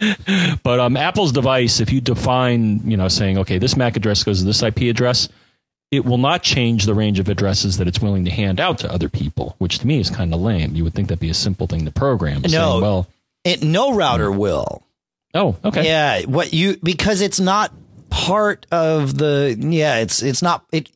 [0.62, 4.40] but um, Apple's device, if you define, you know, saying, okay, this MAC address goes
[4.40, 5.28] to this IP address,
[5.90, 8.92] it will not change the range of addresses that it's willing to hand out to
[8.92, 10.74] other people, which to me is kind of lame.
[10.74, 12.42] You would think that'd be a simple thing to program.
[12.42, 13.08] No, saying, well,
[13.44, 14.82] it, no router will.
[15.34, 15.84] Oh, okay.
[15.84, 17.72] Yeah, what you because it's not
[18.10, 20.90] part of the yeah, it's it's not it.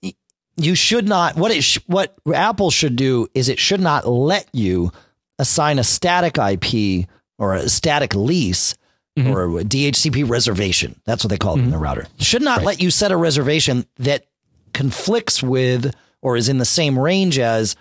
[0.56, 4.48] You should not what it sh, what Apple should do is it should not let
[4.52, 4.92] you
[5.38, 8.74] assign a static IP or a static lease
[9.18, 9.30] mm-hmm.
[9.30, 11.00] or a DHCP reservation.
[11.04, 11.66] That's what they call it mm-hmm.
[11.66, 12.06] in the router.
[12.18, 12.66] Should not right.
[12.66, 14.26] let you set a reservation that
[14.72, 17.76] conflicts with or is in the same range as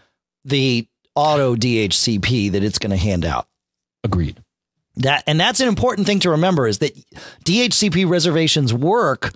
[0.46, 3.48] the auto DHCP that it's going to hand out.
[4.04, 4.42] Agreed.
[4.98, 6.94] That and that's an important thing to remember is that
[7.46, 9.32] DHCP reservations work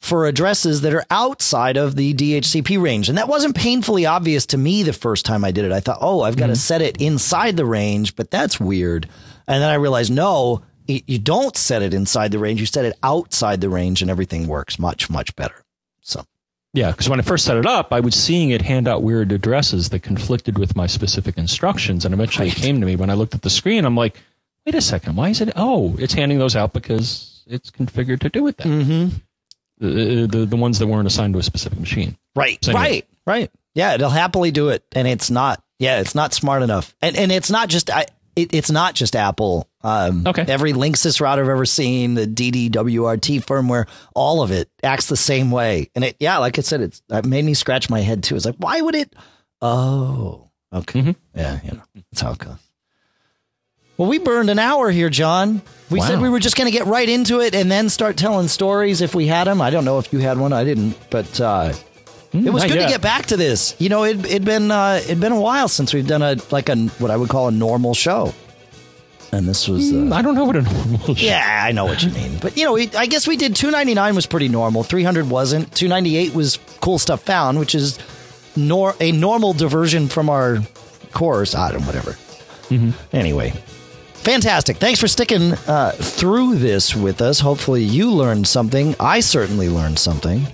[0.00, 3.08] for addresses that are outside of the DHCP range.
[3.08, 5.72] And that wasn't painfully obvious to me the first time I did it.
[5.72, 6.54] I thought, "Oh, I've got mm-hmm.
[6.54, 9.08] to set it inside the range," but that's weird.
[9.46, 12.60] And then I realized, "No, you don't set it inside the range.
[12.60, 15.64] You set it outside the range, and everything works much, much better.
[16.00, 16.24] So,
[16.72, 19.32] yeah, because when I first set it up, I was seeing it hand out weird
[19.32, 22.56] addresses that conflicted with my specific instructions, and eventually right.
[22.56, 23.84] it came to me when I looked at the screen.
[23.84, 24.20] I'm like,
[24.66, 25.52] wait a second, why is it?
[25.56, 28.66] Oh, it's handing those out because it's configured to do it that.
[28.66, 29.16] Mm-hmm.
[29.80, 32.16] The, the, the ones that weren't assigned to a specific machine.
[32.36, 33.50] Right, so right, right.
[33.74, 35.62] Yeah, it'll happily do it, and it's not.
[35.78, 37.88] Yeah, it's not smart enough, and and it's not just.
[37.90, 38.06] I,
[38.36, 39.68] it, it's not just Apple.
[39.82, 40.44] Um, okay.
[40.46, 45.50] Every Linksys router I've ever seen, the DDWRT firmware, all of it acts the same
[45.50, 45.90] way.
[45.94, 48.36] And it, yeah, like I said, it's it made me scratch my head too.
[48.36, 49.14] It's like, why would it?
[49.60, 51.00] Oh, okay.
[51.00, 51.10] Mm-hmm.
[51.34, 52.69] Yeah, you know, that's how it goes.
[54.00, 55.60] Well, we burned an hour here, John.
[55.90, 56.06] We wow.
[56.06, 59.02] said we were just going to get right into it and then start telling stories
[59.02, 59.60] if we had them.
[59.60, 60.54] I don't know if you had one.
[60.54, 61.74] I didn't, but uh,
[62.32, 62.86] Mm, it was good yet.
[62.86, 63.74] to get back to this.
[63.78, 66.68] You know, it had been uh, it'd been a while since we've done a like
[66.68, 68.32] a what I would call a normal show.
[69.32, 71.26] And this was uh, mm, I don't know what a normal show.
[71.26, 72.38] Yeah, I know what you mean.
[72.38, 74.84] But you know, I guess we did 299 was pretty normal.
[74.84, 75.74] 300 wasn't.
[75.74, 77.98] 298 was cool stuff found, which is
[78.56, 80.58] nor a normal diversion from our
[81.12, 81.54] course.
[81.54, 82.12] I don't whatever.
[82.70, 82.90] Mm-hmm.
[83.12, 83.52] Anyway,
[84.20, 84.76] fantastic.
[84.76, 87.40] Thanks for sticking uh, through this with us.
[87.40, 88.94] Hopefully, you learned something.
[89.00, 90.46] I certainly learned something.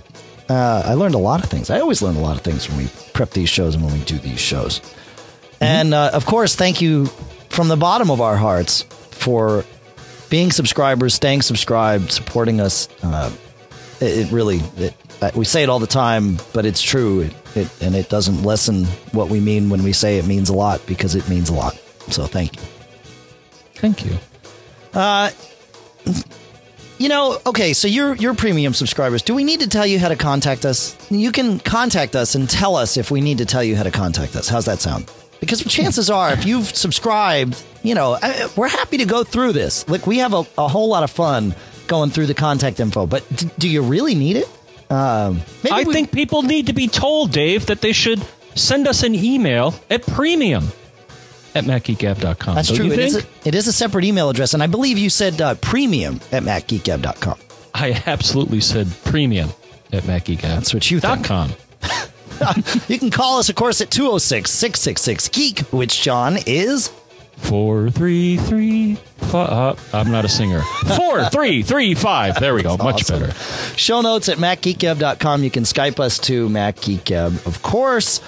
[0.49, 1.69] Uh, I learned a lot of things.
[1.69, 4.03] I always learn a lot of things when we prep these shows and when we
[4.05, 4.79] do these shows.
[4.79, 5.63] Mm-hmm.
[5.63, 7.07] And uh, of course, thank you
[7.49, 9.65] from the bottom of our hearts for
[10.29, 12.87] being subscribers, staying subscribed, supporting us.
[13.03, 13.31] Uh,
[13.99, 17.21] it, it, really, it, uh, we say it all the time, but it's true.
[17.21, 20.53] It, it, and it doesn't lessen what we mean when we say it means a
[20.53, 21.75] lot because it means a lot.
[22.09, 22.76] So thank you.
[23.77, 24.17] Thank you.
[24.93, 25.31] Uh,
[26.97, 29.21] you know, okay, so you're you're premium subscribers.
[29.21, 30.95] Do we need to tell you how to contact us?
[31.11, 33.91] You can contact us and tell us if we need to tell you how to
[33.91, 34.49] contact us.
[34.49, 35.11] How's that sound?
[35.39, 38.17] Because chances are, if you've subscribed, you know,
[38.55, 39.87] we're happy to go through this.
[39.87, 41.53] Like we have a, a whole lot of fun
[41.85, 43.05] going through the contact info.
[43.05, 44.49] But d- do you really need it?
[44.89, 48.25] Um, I we- think people need to be told, Dave, that they should
[48.55, 50.69] send us an email at premium
[51.57, 52.55] at macgeekgab.com.
[52.55, 52.91] That's true.
[52.91, 55.55] It is, a, it is, a, separate email address, and I believe you said uh,
[55.55, 57.37] premium at macgeekgab.com.
[57.73, 59.49] I absolutely said premium
[59.91, 60.49] at macgeekgab.com.
[60.49, 61.25] That's what you think.
[61.25, 61.51] Com.
[62.87, 66.91] you can call us, of course, at 206 666 Geek, which, John, is.
[67.37, 69.49] Four, three, three, five.
[69.93, 70.61] Uh, I'm not a singer.
[70.97, 72.39] Four, three, three, five.
[72.39, 72.75] There we go.
[72.77, 73.19] Much awesome.
[73.19, 73.33] better.
[73.75, 75.43] Show notes at macgeekgab.com.
[75.43, 78.21] You can Skype us to MacGeekgab, of course.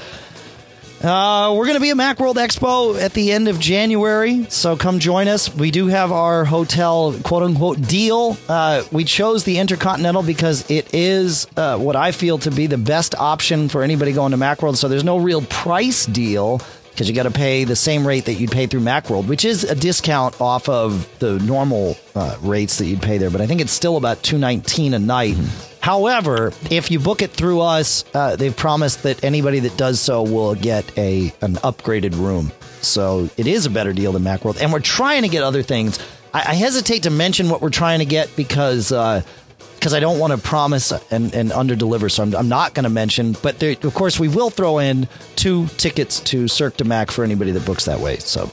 [1.02, 5.00] Uh, we're going to be at Macworld Expo at the end of January, so come
[5.00, 5.54] join us.
[5.54, 8.36] We do have our hotel quote unquote deal.
[8.50, 12.78] Uh, we chose the Intercontinental because it is uh, what I feel to be the
[12.78, 14.76] best option for anybody going to Macworld.
[14.76, 18.34] So there's no real price deal because you got to pay the same rate that
[18.34, 22.88] you'd pay through Macworld, which is a discount off of the normal uh, rates that
[22.88, 23.30] you'd pay there.
[23.30, 25.38] But I think it's still about two nineteen a night.
[25.82, 30.23] However, if you book it through us, uh, they've promised that anybody that does so
[30.23, 32.51] will get a an upgraded room.
[32.82, 35.99] So it is a better deal than Macworld, and we're trying to get other things.
[36.34, 40.34] I, I hesitate to mention what we're trying to get because because I don't want
[40.34, 42.09] to promise and, and under deliver.
[42.09, 43.36] So I'm, I'm not going to mention.
[43.41, 45.07] But there, of course, we will throw in
[45.38, 48.17] two tickets to Cirque de Mac for anybody that books that way.
[48.17, 48.51] So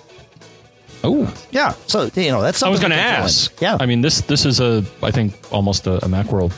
[1.04, 2.62] Oh, yeah, so you know that's.
[2.62, 3.24] I was going to we can throw in.
[3.24, 3.60] ask.
[3.60, 6.52] Yeah, I mean this this is a I think almost a, a Macworld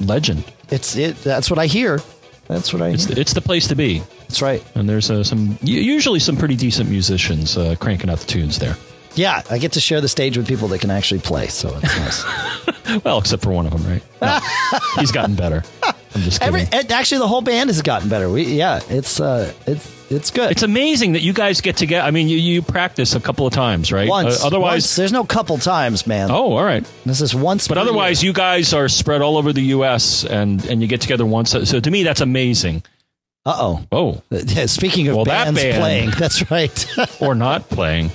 [0.00, 0.44] legend.
[0.70, 1.16] it's it.
[1.22, 2.00] That's what I hear.
[2.48, 3.18] That's what I It's hear.
[3.18, 4.02] it's the place to be.
[4.20, 4.64] That's right.
[4.74, 8.76] And there's uh, some usually some pretty decent musicians uh, cranking out the tunes there.
[9.14, 11.98] Yeah, I get to share the stage with people that can actually play, so it's
[12.86, 13.02] nice.
[13.04, 14.02] Well, except for one of them, right?
[14.20, 14.38] No,
[15.00, 15.62] he's gotten better.
[15.82, 16.68] I'm just kidding.
[16.72, 18.28] Every, actually, the whole band has gotten better.
[18.28, 20.50] We, yeah, it's uh, it's it's good.
[20.50, 22.06] it's amazing that you guys get together.
[22.06, 24.08] I mean, you, you practice a couple of times, right?
[24.08, 24.42] once.
[24.42, 24.96] Uh, otherwise, once.
[24.96, 26.30] there's no couple times, man.
[26.30, 26.84] oh, all right.
[27.04, 27.68] this is once.
[27.68, 28.30] But otherwise, year.
[28.30, 30.24] you guys are spread all over the U.S.
[30.24, 31.50] and and you get together once.
[31.50, 32.82] So, to me, that's amazing.
[33.44, 33.86] uh oh.
[33.92, 36.86] Oh, Yeah, speaking of Well, that bands band- playing, that's right.
[37.20, 38.10] or not playing.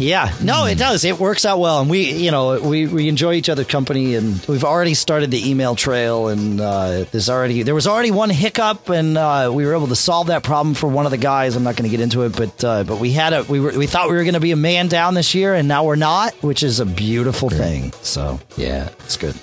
[0.00, 1.04] Yeah, no, it does.
[1.04, 4.44] It works out well, and we, you know, we, we enjoy each other's company, and
[4.46, 8.88] we've already started the email trail, and uh, there's already there was already one hiccup,
[8.88, 11.54] and uh, we were able to solve that problem for one of the guys.
[11.54, 13.72] I'm not going to get into it, but uh, but we had a we were
[13.76, 15.96] we thought we were going to be a man down this year, and now we're
[15.96, 17.92] not, which is a beautiful thing.
[18.00, 19.36] So yeah, it's good.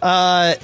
[0.00, 0.54] Uh,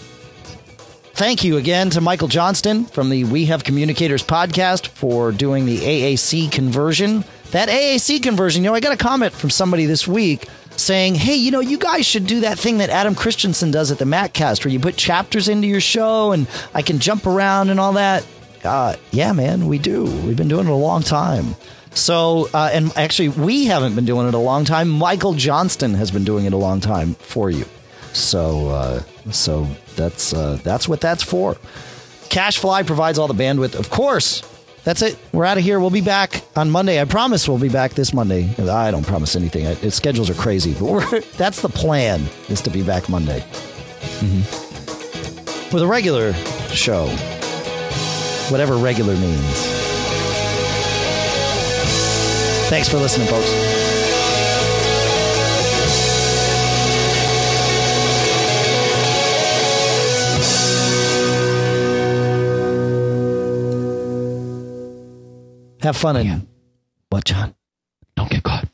[1.15, 5.79] thank you again to Michael Johnston from the We Have Communicators podcast for doing the
[5.79, 7.25] AAC conversion.
[7.53, 11.37] That AAC conversion, you know, I got a comment from somebody this week saying, hey,
[11.37, 14.65] you know, you guys should do that thing that Adam Christianson does at the MacCast
[14.65, 18.27] where you put chapters into your show and I can jump around and all that.
[18.65, 20.05] Uh, yeah, man, we do.
[20.05, 21.55] We've been doing it a long time.
[21.91, 24.89] So, uh, and actually, we haven't been doing it a long time.
[24.89, 27.67] Michael Johnston has been doing it a long time for you.
[28.15, 31.57] So, uh, so that's uh, that's what that's for.
[32.31, 34.43] CacheFly provides all the bandwidth, of course.
[34.85, 35.17] That's it.
[35.33, 35.79] We're out of here.
[35.79, 37.01] We'll be back on Monday.
[37.01, 38.53] I promise we'll be back this Monday.
[38.59, 39.67] I don't promise anything.
[39.67, 43.41] I, its schedules are crazy, but that's the plan: is to be back Monday
[44.21, 44.41] mm-hmm.
[45.73, 46.33] with a regular
[46.73, 47.07] show,
[48.51, 49.83] whatever regular means.
[52.69, 53.82] Thanks for listening, folks.
[65.83, 66.47] Have fun and
[67.11, 67.57] what, John?
[68.15, 68.69] Don't get caught.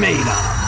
[0.00, 0.67] Made up.